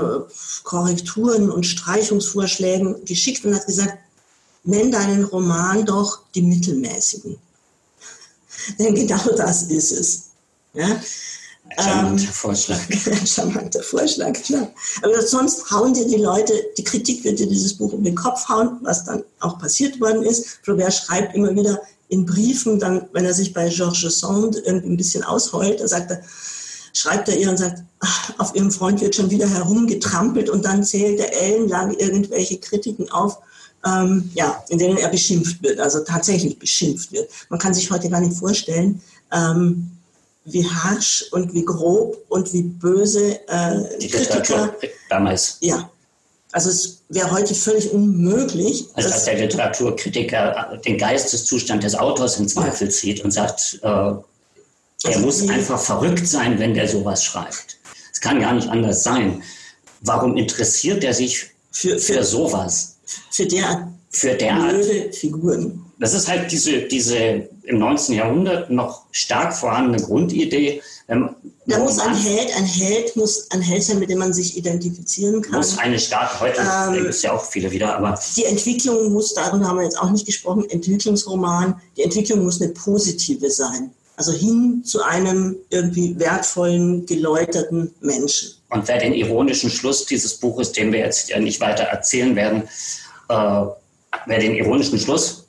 Korrekturen 0.63 1.49
und 1.49 1.65
Streichungsvorschlägen 1.65 3.05
geschickt 3.05 3.45
und 3.45 3.55
hat 3.55 3.67
gesagt, 3.67 3.97
nenn 4.65 4.91
deinen 4.91 5.23
Roman 5.23 5.85
doch 5.85 6.19
die 6.35 6.41
Mittelmäßigen. 6.41 7.37
Denn 8.79 8.95
genau 8.95 9.23
das 9.35 9.63
ist 9.63 9.91
es. 9.91 10.29
Ja? 10.73 10.99
Charmanter 11.77 12.23
ähm, 12.23 12.29
Vorschlag. 12.29 12.79
charmanter 13.25 13.83
Vorschlag, 13.83 14.33
klar. 14.33 14.71
Aber 15.01 15.21
sonst 15.21 15.71
hauen 15.71 15.93
dir 15.93 16.07
die 16.07 16.17
Leute, 16.17 16.53
die 16.77 16.83
Kritik 16.83 17.23
wird 17.23 17.39
dir 17.39 17.47
dieses 17.47 17.75
Buch 17.77 17.93
um 17.93 18.03
den 18.03 18.15
Kopf 18.15 18.47
hauen, 18.47 18.79
was 18.81 19.05
dann 19.05 19.23
auch 19.39 19.57
passiert 19.59 19.99
worden 19.99 20.23
ist. 20.23 20.59
Flaubert 20.63 20.93
schreibt 20.93 21.35
immer 21.35 21.55
wieder 21.55 21.81
in 22.09 22.25
Briefen, 22.25 22.79
dann, 22.79 23.07
wenn 23.13 23.25
er 23.25 23.33
sich 23.33 23.53
bei 23.53 23.69
Georges 23.69 24.19
Sand 24.19 24.61
irgendwie 24.65 24.89
ein 24.89 24.97
bisschen 24.97 25.23
ausheult, 25.23 25.79
da 25.79 25.87
sagt 25.87 26.11
er, 26.11 26.21
schreibt 26.93 27.27
er 27.27 27.37
ihr 27.37 27.49
und 27.49 27.57
sagt, 27.57 27.81
ach, 27.99 28.33
auf 28.37 28.55
ihrem 28.55 28.69
Freund 28.69 29.01
wird 29.01 29.15
schon 29.15 29.31
wieder 29.31 29.49
herumgetrampelt 29.49 30.49
und 30.49 30.63
dann 30.63 30.83
zählt 30.83 31.19
er 31.19 31.33
ellenlang 31.41 31.95
irgendwelche 31.95 32.59
Kritiken 32.59 33.09
auf, 33.09 33.39
ähm, 33.85 34.29
ja, 34.33 34.63
in 34.69 34.77
denen 34.77 34.97
er 34.97 35.09
beschimpft 35.09 35.61
wird, 35.61 35.79
also 35.79 35.99
tatsächlich 35.99 36.57
beschimpft 36.57 37.11
wird. 37.11 37.29
Man 37.49 37.59
kann 37.59 37.73
sich 37.73 37.91
heute 37.91 38.09
gar 38.09 38.21
nicht 38.21 38.37
vorstellen, 38.37 39.01
ähm, 39.31 39.91
wie 40.45 40.65
harsch 40.65 41.25
und 41.31 41.53
wie 41.53 41.63
grob 41.63 42.17
und 42.29 42.51
wie 42.53 42.63
böse 42.63 43.39
äh, 43.47 43.97
Die 43.99 44.09
Kritiker 44.09 44.75
damals. 45.09 45.57
Ja. 45.61 45.89
Also 46.51 46.69
es 46.69 47.01
wäre 47.09 47.31
heute 47.31 47.55
völlig 47.55 47.91
unmöglich. 47.91 48.85
Also 48.93 49.09
dass 49.09 49.25
der 49.25 49.39
Literaturkritiker 49.39 50.79
den 50.85 50.97
Geisteszustand 50.97 51.83
des 51.83 51.95
Autors 51.95 52.37
in 52.37 52.47
Zweifel 52.47 52.89
zieht 52.89 53.23
und 53.23 53.31
sagt, 53.31 53.79
äh, 53.81 53.87
er 53.87 54.23
also 55.05 55.19
muss 55.19 55.49
einfach 55.49 55.79
verrückt 55.79 56.27
sein, 56.27 56.59
wenn 56.59 56.73
der 56.73 56.87
sowas 56.87 57.23
schreibt. 57.23 57.77
Es 58.11 58.21
kann 58.21 58.39
gar 58.39 58.53
nicht 58.53 58.69
anders 58.69 59.03
sein. 59.03 59.43
Warum 60.01 60.37
interessiert 60.37 61.03
er 61.03 61.13
sich 61.13 61.51
für, 61.71 61.97
für, 61.99 62.13
für 62.13 62.23
sowas? 62.23 62.92
Für 63.31 63.45
derart 63.45 63.87
für 64.13 64.35
derart 64.35 64.85
Figuren. 65.15 65.83
Das 65.99 66.13
ist 66.13 66.27
halt 66.27 66.51
diese, 66.51 66.83
diese 66.83 67.49
im 67.63 67.79
19. 67.79 68.15
Jahrhundert 68.15 68.69
noch 68.69 69.05
stark 69.11 69.55
vorhandene 69.55 70.03
Grundidee. 70.03 70.81
Ähm, 71.07 71.29
da 71.65 71.79
muss 71.79 71.97
ein 71.99 72.15
Held, 72.15 72.55
ein 72.55 72.65
Held 72.65 73.15
muss 73.15 73.49
ein 73.51 73.61
Held 73.61 73.83
sein, 73.83 73.99
mit 73.99 74.09
dem 74.09 74.19
man 74.19 74.33
sich 74.33 74.57
identifizieren 74.57 75.41
kann. 75.41 75.55
Muss 75.55 75.77
eine 75.77 75.97
starke, 75.97 76.39
heute 76.41 76.61
ähm, 76.61 76.93
gibt 76.93 77.09
es 77.09 77.21
ja 77.21 77.33
auch 77.33 77.43
viele 77.43 77.71
wieder, 77.71 77.97
aber. 77.97 78.19
Die 78.35 78.45
Entwicklung 78.45 79.11
muss, 79.11 79.33
darüber 79.33 79.65
haben 79.67 79.77
wir 79.77 79.83
jetzt 79.83 79.99
auch 79.99 80.11
nicht 80.11 80.25
gesprochen, 80.25 80.69
Entwicklungsroman, 80.69 81.81
die 81.97 82.03
Entwicklung 82.03 82.43
muss 82.43 82.61
eine 82.61 82.71
positive 82.71 83.49
sein. 83.49 83.91
Also 84.15 84.31
hin 84.31 84.83
zu 84.85 85.01
einem 85.03 85.55
irgendwie 85.69 86.19
wertvollen, 86.19 87.05
geläuterten 87.07 87.95
Menschen. 87.99 88.51
Und 88.69 88.87
wer 88.87 88.99
den 88.99 89.13
ironischen 89.13 89.71
Schluss 89.71 90.05
dieses 90.05 90.35
Buches, 90.35 90.71
den 90.71 90.91
wir 90.91 90.99
jetzt 90.99 91.29
ja 91.29 91.39
nicht 91.39 91.59
weiter 91.61 91.83
erzählen 91.83 92.35
werden, 92.35 92.63
wer 93.33 94.39
den 94.39 94.55
ironischen 94.55 94.99
Schluss 94.99 95.43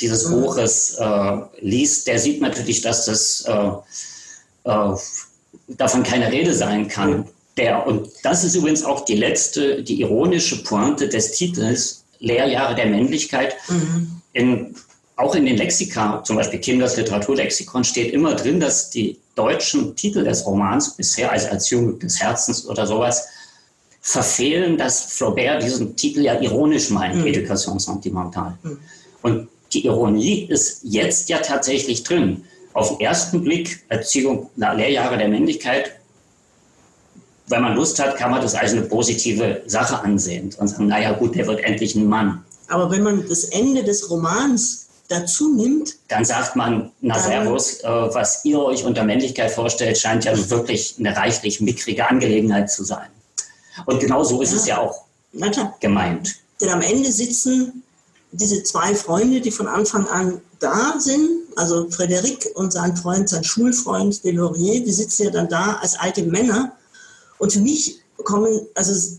dieses 0.00 0.28
mhm. 0.28 0.42
Buches 0.42 0.96
äh, 0.98 1.36
liest, 1.60 2.06
der 2.06 2.18
sieht 2.18 2.40
natürlich, 2.40 2.82
dass 2.82 3.06
das 3.06 3.44
äh, 3.46 4.70
äh, 4.70 4.96
davon 5.68 6.02
keine 6.02 6.30
Rede 6.30 6.54
sein 6.54 6.88
kann. 6.88 7.26
Der, 7.56 7.86
und 7.86 8.08
das 8.22 8.44
ist 8.44 8.54
übrigens 8.54 8.84
auch 8.84 9.04
die 9.04 9.16
letzte, 9.16 9.82
die 9.82 10.00
ironische 10.00 10.62
Pointe 10.62 11.08
des 11.08 11.32
Titels, 11.32 12.04
Lehrjahre 12.18 12.74
der 12.74 12.86
Männlichkeit. 12.86 13.56
Mhm. 13.68 14.20
In, 14.32 14.74
auch 15.16 15.34
in 15.34 15.46
den 15.46 15.56
Lexika, 15.56 16.22
zum 16.24 16.36
Beispiel 16.36 16.60
Kinders 16.60 16.96
Literaturlexikon, 16.96 17.84
steht 17.84 18.12
immer 18.12 18.34
drin, 18.34 18.60
dass 18.60 18.90
die 18.90 19.18
deutschen 19.34 19.96
Titel 19.96 20.24
des 20.24 20.44
Romans 20.44 20.94
bisher 20.94 21.32
als 21.32 21.44
Erziehung 21.44 21.98
des 21.98 22.20
Herzens 22.20 22.66
oder 22.66 22.86
sowas 22.86 23.26
verfehlen, 24.06 24.78
dass 24.78 25.00
Flaubert 25.00 25.64
diesen 25.64 25.96
Titel 25.96 26.20
ja 26.20 26.40
ironisch 26.40 26.90
meint, 26.90 27.16
mhm. 27.16 27.26
Education 27.26 27.80
sentimentale. 27.80 28.56
Mhm. 28.62 28.78
Und 29.22 29.48
die 29.72 29.84
Ironie 29.84 30.46
ist 30.48 30.78
jetzt 30.84 31.28
ja 31.28 31.38
tatsächlich 31.38 32.04
drin. 32.04 32.44
Auf 32.72 32.90
den 32.90 33.00
ersten 33.00 33.42
Blick 33.42 33.82
Erziehung, 33.88 34.48
na, 34.54 34.72
Lehrjahre 34.74 35.18
der 35.18 35.26
Männlichkeit, 35.26 35.96
wenn 37.48 37.62
man 37.62 37.74
Lust 37.74 37.98
hat, 37.98 38.16
kann 38.16 38.30
man 38.30 38.40
das 38.40 38.54
als 38.54 38.72
eine 38.72 38.82
positive 38.82 39.62
Sache 39.66 40.00
ansehen 40.00 40.54
und 40.56 40.68
sagen, 40.68 40.86
naja 40.86 41.12
gut, 41.12 41.34
der 41.34 41.48
wird 41.48 41.64
endlich 41.64 41.96
ein 41.96 42.06
Mann. 42.06 42.44
Aber 42.68 42.90
wenn 42.92 43.02
man 43.02 43.28
das 43.28 43.44
Ende 43.44 43.82
des 43.82 44.08
Romans 44.08 44.86
dazu 45.08 45.52
nimmt, 45.52 45.96
dann 46.06 46.24
sagt 46.24 46.54
man, 46.54 46.92
na 47.00 47.18
servus, 47.18 47.80
äh, 47.80 47.88
was 47.88 48.44
ihr 48.44 48.60
euch 48.60 48.84
unter 48.84 49.02
Männlichkeit 49.02 49.50
vorstellt, 49.50 49.98
scheint 49.98 50.24
ja 50.24 50.50
wirklich 50.50 50.94
eine 50.98 51.16
reichlich 51.16 51.60
mickrige 51.60 52.08
Angelegenheit 52.08 52.70
zu 52.70 52.84
sein. 52.84 53.08
Und 53.84 54.00
genau 54.00 54.24
so 54.24 54.40
ist 54.40 54.52
ja. 54.52 54.56
es 54.56 54.66
ja 54.66 54.78
auch 54.78 55.04
gemeint. 55.80 56.36
Denn 56.60 56.70
am 56.70 56.80
Ende 56.80 57.12
sitzen 57.12 57.82
diese 58.32 58.62
zwei 58.62 58.94
Freunde, 58.94 59.40
die 59.40 59.50
von 59.50 59.68
Anfang 59.68 60.06
an 60.08 60.40
da 60.58 60.98
sind, 60.98 61.28
also 61.56 61.86
Frédéric 61.88 62.52
und 62.54 62.72
sein 62.72 62.96
Freund, 62.96 63.28
sein 63.28 63.44
Schulfreund 63.44 64.24
Delorier, 64.24 64.82
die 64.82 64.92
sitzen 64.92 65.24
ja 65.24 65.30
dann 65.30 65.48
da 65.48 65.74
als 65.80 65.98
alte 65.98 66.22
Männer. 66.22 66.72
Und 67.38 67.52
für 67.52 67.60
mich 67.60 68.00
kommen, 68.24 68.66
also 68.74 69.18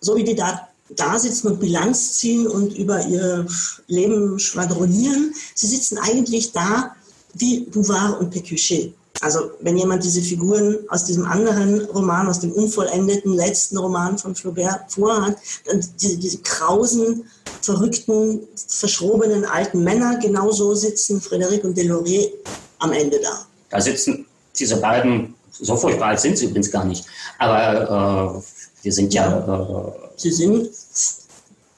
so 0.00 0.16
wie 0.16 0.24
die 0.24 0.34
da, 0.34 0.68
da 0.96 1.18
sitzen 1.18 1.48
und 1.48 1.60
Bilanz 1.60 2.18
ziehen 2.18 2.46
und 2.46 2.76
über 2.76 3.04
ihr 3.06 3.46
Leben 3.86 4.38
schwadronieren, 4.38 5.34
sie 5.54 5.66
sitzen 5.66 5.98
eigentlich 5.98 6.52
da 6.52 6.94
wie 7.34 7.60
Bouvard 7.60 8.20
und 8.20 8.32
Pécuchet. 8.34 8.92
Also 9.20 9.50
wenn 9.60 9.76
jemand 9.76 10.02
diese 10.02 10.22
Figuren 10.22 10.78
aus 10.88 11.04
diesem 11.04 11.26
anderen 11.26 11.84
Roman, 11.86 12.26
aus 12.26 12.40
dem 12.40 12.52
unvollendeten 12.52 13.34
letzten 13.34 13.76
Roman 13.76 14.16
von 14.16 14.34
Flaubert 14.34 14.90
vorhat, 14.90 15.36
dann 15.66 15.84
diese, 16.00 16.16
diese 16.16 16.38
krausen, 16.38 17.24
verrückten, 17.60 18.40
verschrobenen 18.54 19.44
alten 19.44 19.84
Männer, 19.84 20.18
genauso 20.18 20.74
sitzen 20.74 21.20
Frédéric 21.20 21.62
und 21.64 21.76
Delorier 21.76 22.30
am 22.78 22.92
Ende 22.92 23.20
da. 23.20 23.46
Da 23.68 23.80
sitzen 23.80 24.26
diese 24.58 24.76
beiden, 24.76 25.34
so 25.52 25.76
furchtbar 25.76 26.08
alt 26.08 26.20
sind 26.20 26.38
sie 26.38 26.46
übrigens 26.46 26.70
gar 26.70 26.84
nicht, 26.84 27.04
aber 27.38 28.40
äh, 28.40 28.84
wir 28.84 28.92
sind 28.92 29.12
ja... 29.12 29.86
Äh, 29.86 30.08
sie 30.16 30.32
sind 30.32 30.70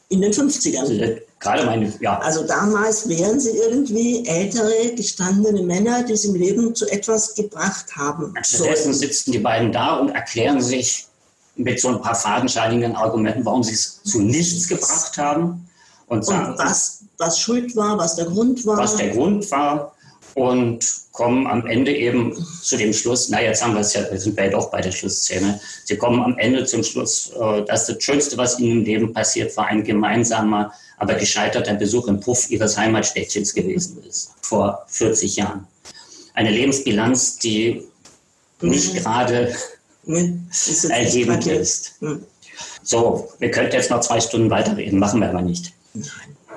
in 0.08 0.20
den 0.20 0.32
50ern. 0.32 1.20
Gerade 1.42 1.66
meine, 1.66 1.92
ja. 2.00 2.18
Also 2.20 2.44
damals 2.46 3.08
wären 3.08 3.40
sie 3.40 3.56
irgendwie 3.56 4.24
ältere, 4.26 4.94
gestandene 4.94 5.62
Männer, 5.62 6.04
die 6.04 6.16
sie 6.16 6.28
im 6.28 6.34
Leben 6.36 6.74
zu 6.74 6.86
etwas 6.88 7.34
gebracht 7.34 7.96
haben. 7.96 8.32
Stattdessen 8.42 8.94
sitzen 8.94 9.32
die 9.32 9.40
beiden 9.40 9.72
da 9.72 9.96
und 9.96 10.10
erklären 10.10 10.60
sich 10.60 11.08
mit 11.56 11.80
so 11.80 11.88
ein 11.88 12.00
paar 12.00 12.14
fadenscheinigen 12.14 12.94
Argumenten, 12.94 13.44
warum 13.44 13.64
sie 13.64 13.74
es 13.74 14.00
zu 14.04 14.20
nichts 14.20 14.68
gebracht 14.68 15.18
haben. 15.18 15.68
Und, 16.06 16.24
sagen, 16.24 16.52
und 16.52 16.58
was, 16.58 17.00
was 17.18 17.40
schuld 17.40 17.74
war, 17.74 17.98
was 17.98 18.14
der 18.14 18.26
Grund 18.26 18.64
war. 18.64 18.76
Was 18.76 18.96
der 18.96 19.10
Grund 19.10 19.50
war 19.50 19.91
und 20.34 20.84
kommen 21.12 21.46
am 21.46 21.66
Ende 21.66 21.94
eben 21.94 22.34
zu 22.62 22.76
dem 22.76 22.92
Schluss, 22.92 23.28
na 23.28 23.42
jetzt 23.42 23.62
haben 23.62 23.74
wir 23.74 23.80
es 23.80 23.92
ja, 23.92 24.10
wir 24.10 24.18
sind 24.18 24.38
ja 24.38 24.48
doch 24.48 24.70
bei 24.70 24.80
der 24.80 24.92
Schlussszene, 24.92 25.60
sie 25.84 25.96
kommen 25.96 26.22
am 26.22 26.38
Ende 26.38 26.64
zum 26.64 26.82
Schluss, 26.82 27.32
äh, 27.38 27.64
dass 27.64 27.86
das 27.86 28.02
Schönste, 28.02 28.36
was 28.38 28.58
ihnen 28.58 28.78
im 28.78 28.84
Leben 28.84 29.12
passiert, 29.12 29.56
war 29.56 29.66
ein 29.66 29.84
gemeinsamer, 29.84 30.72
aber 30.96 31.14
gescheiterter 31.14 31.74
Besuch 31.74 32.08
im 32.08 32.20
Puff 32.20 32.48
ihres 32.50 32.78
Heimatstädtchens 32.78 33.52
gewesen 33.52 34.02
ist, 34.08 34.32
vor 34.40 34.84
40 34.88 35.36
Jahren. 35.36 35.66
Eine 36.34 36.50
Lebensbilanz, 36.50 37.38
die 37.38 37.82
nicht 38.62 38.94
mhm. 38.94 38.98
gerade 38.98 39.54
mhm. 40.04 40.48
erhebend 40.88 41.46
ist. 41.46 42.00
Mhm. 42.00 42.24
So, 42.82 43.32
wir 43.38 43.50
könnten 43.50 43.74
jetzt 43.74 43.90
noch 43.90 44.00
zwei 44.00 44.20
Stunden 44.20 44.50
weiterreden, 44.50 44.98
machen 44.98 45.20
wir 45.20 45.28
aber 45.28 45.42
nicht. 45.42 45.72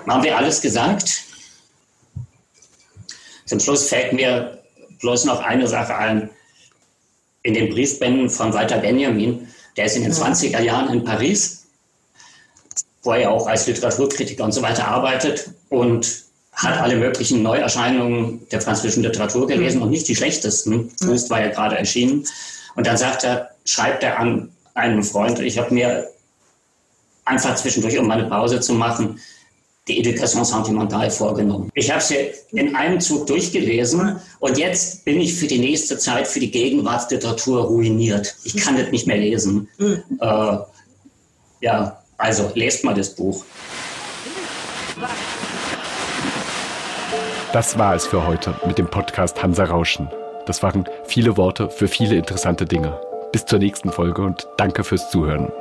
Haben 0.07 0.23
wir 0.23 0.37
alles 0.37 0.61
gesagt? 0.61 1.25
Zum 3.45 3.59
Schluss 3.59 3.87
fällt 3.89 4.13
mir 4.13 4.59
bloß 4.99 5.25
noch 5.25 5.41
eine 5.41 5.67
Sache 5.67 5.95
ein. 5.95 6.29
In 7.43 7.53
den 7.53 7.69
Briefbänden 7.69 8.29
von 8.29 8.53
Walter 8.53 8.79
Benjamin, 8.79 9.47
der 9.77 9.85
ist 9.85 9.95
in 9.95 10.03
den 10.03 10.13
20er 10.13 10.61
Jahren 10.61 10.91
in 10.91 11.03
Paris, 11.03 11.67
wo 13.03 13.11
er 13.11 13.19
ja 13.19 13.29
auch 13.29 13.45
als 13.45 13.67
Literaturkritiker 13.67 14.43
und 14.43 14.51
so 14.51 14.63
weiter 14.63 14.87
arbeitet 14.87 15.51
und 15.69 16.25
hat 16.53 16.79
alle 16.79 16.95
möglichen 16.95 17.43
Neuerscheinungen 17.43 18.47
der 18.49 18.61
französischen 18.61 19.03
Literatur 19.03 19.45
gelesen 19.45 19.81
und 19.81 19.91
nicht 19.91 20.07
die 20.07 20.15
schlechtesten. 20.15 20.91
Proust 20.99 21.29
war 21.29 21.41
ja 21.41 21.49
gerade 21.49 21.77
erschienen. 21.77 22.25
Und 22.75 22.87
dann 22.87 22.97
sagt 22.97 23.23
er, 23.23 23.51
schreibt 23.65 24.01
er 24.03 24.17
an 24.17 24.51
einen 24.73 25.03
Freund, 25.03 25.39
ich 25.39 25.59
habe 25.59 25.73
mir 25.73 26.09
einfach 27.25 27.55
zwischendurch, 27.55 27.99
um 27.99 28.07
mal 28.07 28.19
eine 28.19 28.29
Pause 28.29 28.59
zu 28.59 28.73
machen, 28.73 29.19
die 29.87 29.99
Education 29.99 30.43
Sentimentale 30.43 31.11
vorgenommen. 31.11 31.69
Ich 31.75 31.91
habe 31.91 32.01
sie 32.01 32.31
in 32.51 32.75
einem 32.75 32.99
Zug 32.99 33.27
durchgelesen 33.27 34.19
und 34.39 34.57
jetzt 34.57 35.05
bin 35.05 35.21
ich 35.21 35.35
für 35.35 35.47
die 35.47 35.59
nächste 35.59 35.97
Zeit, 35.97 36.27
für 36.27 36.39
die 36.39 36.49
Gegenwartsliteratur 36.49 37.65
ruiniert. 37.65 38.35
Ich 38.43 38.57
kann 38.57 38.77
das 38.77 38.89
nicht 38.91 39.05
mehr 39.05 39.17
lesen. 39.17 39.67
Mhm. 39.77 40.03
Äh, 40.19 40.57
ja, 41.61 42.01
also 42.17 42.51
lest 42.55 42.83
mal 42.83 42.95
das 42.95 43.15
Buch. 43.15 43.43
Das 47.53 47.77
war 47.77 47.95
es 47.95 48.05
für 48.05 48.25
heute 48.25 48.55
mit 48.65 48.77
dem 48.77 48.87
Podcast 48.87 49.41
Hansa 49.41 49.65
Rauschen. 49.65 50.09
Das 50.45 50.61
waren 50.63 50.85
viele 51.05 51.37
Worte 51.37 51.69
für 51.69 51.87
viele 51.87 52.15
interessante 52.15 52.65
Dinge. 52.65 52.99
Bis 53.31 53.45
zur 53.45 53.59
nächsten 53.59 53.91
Folge 53.91 54.21
und 54.21 54.47
danke 54.57 54.83
fürs 54.83 55.09
Zuhören. 55.09 55.51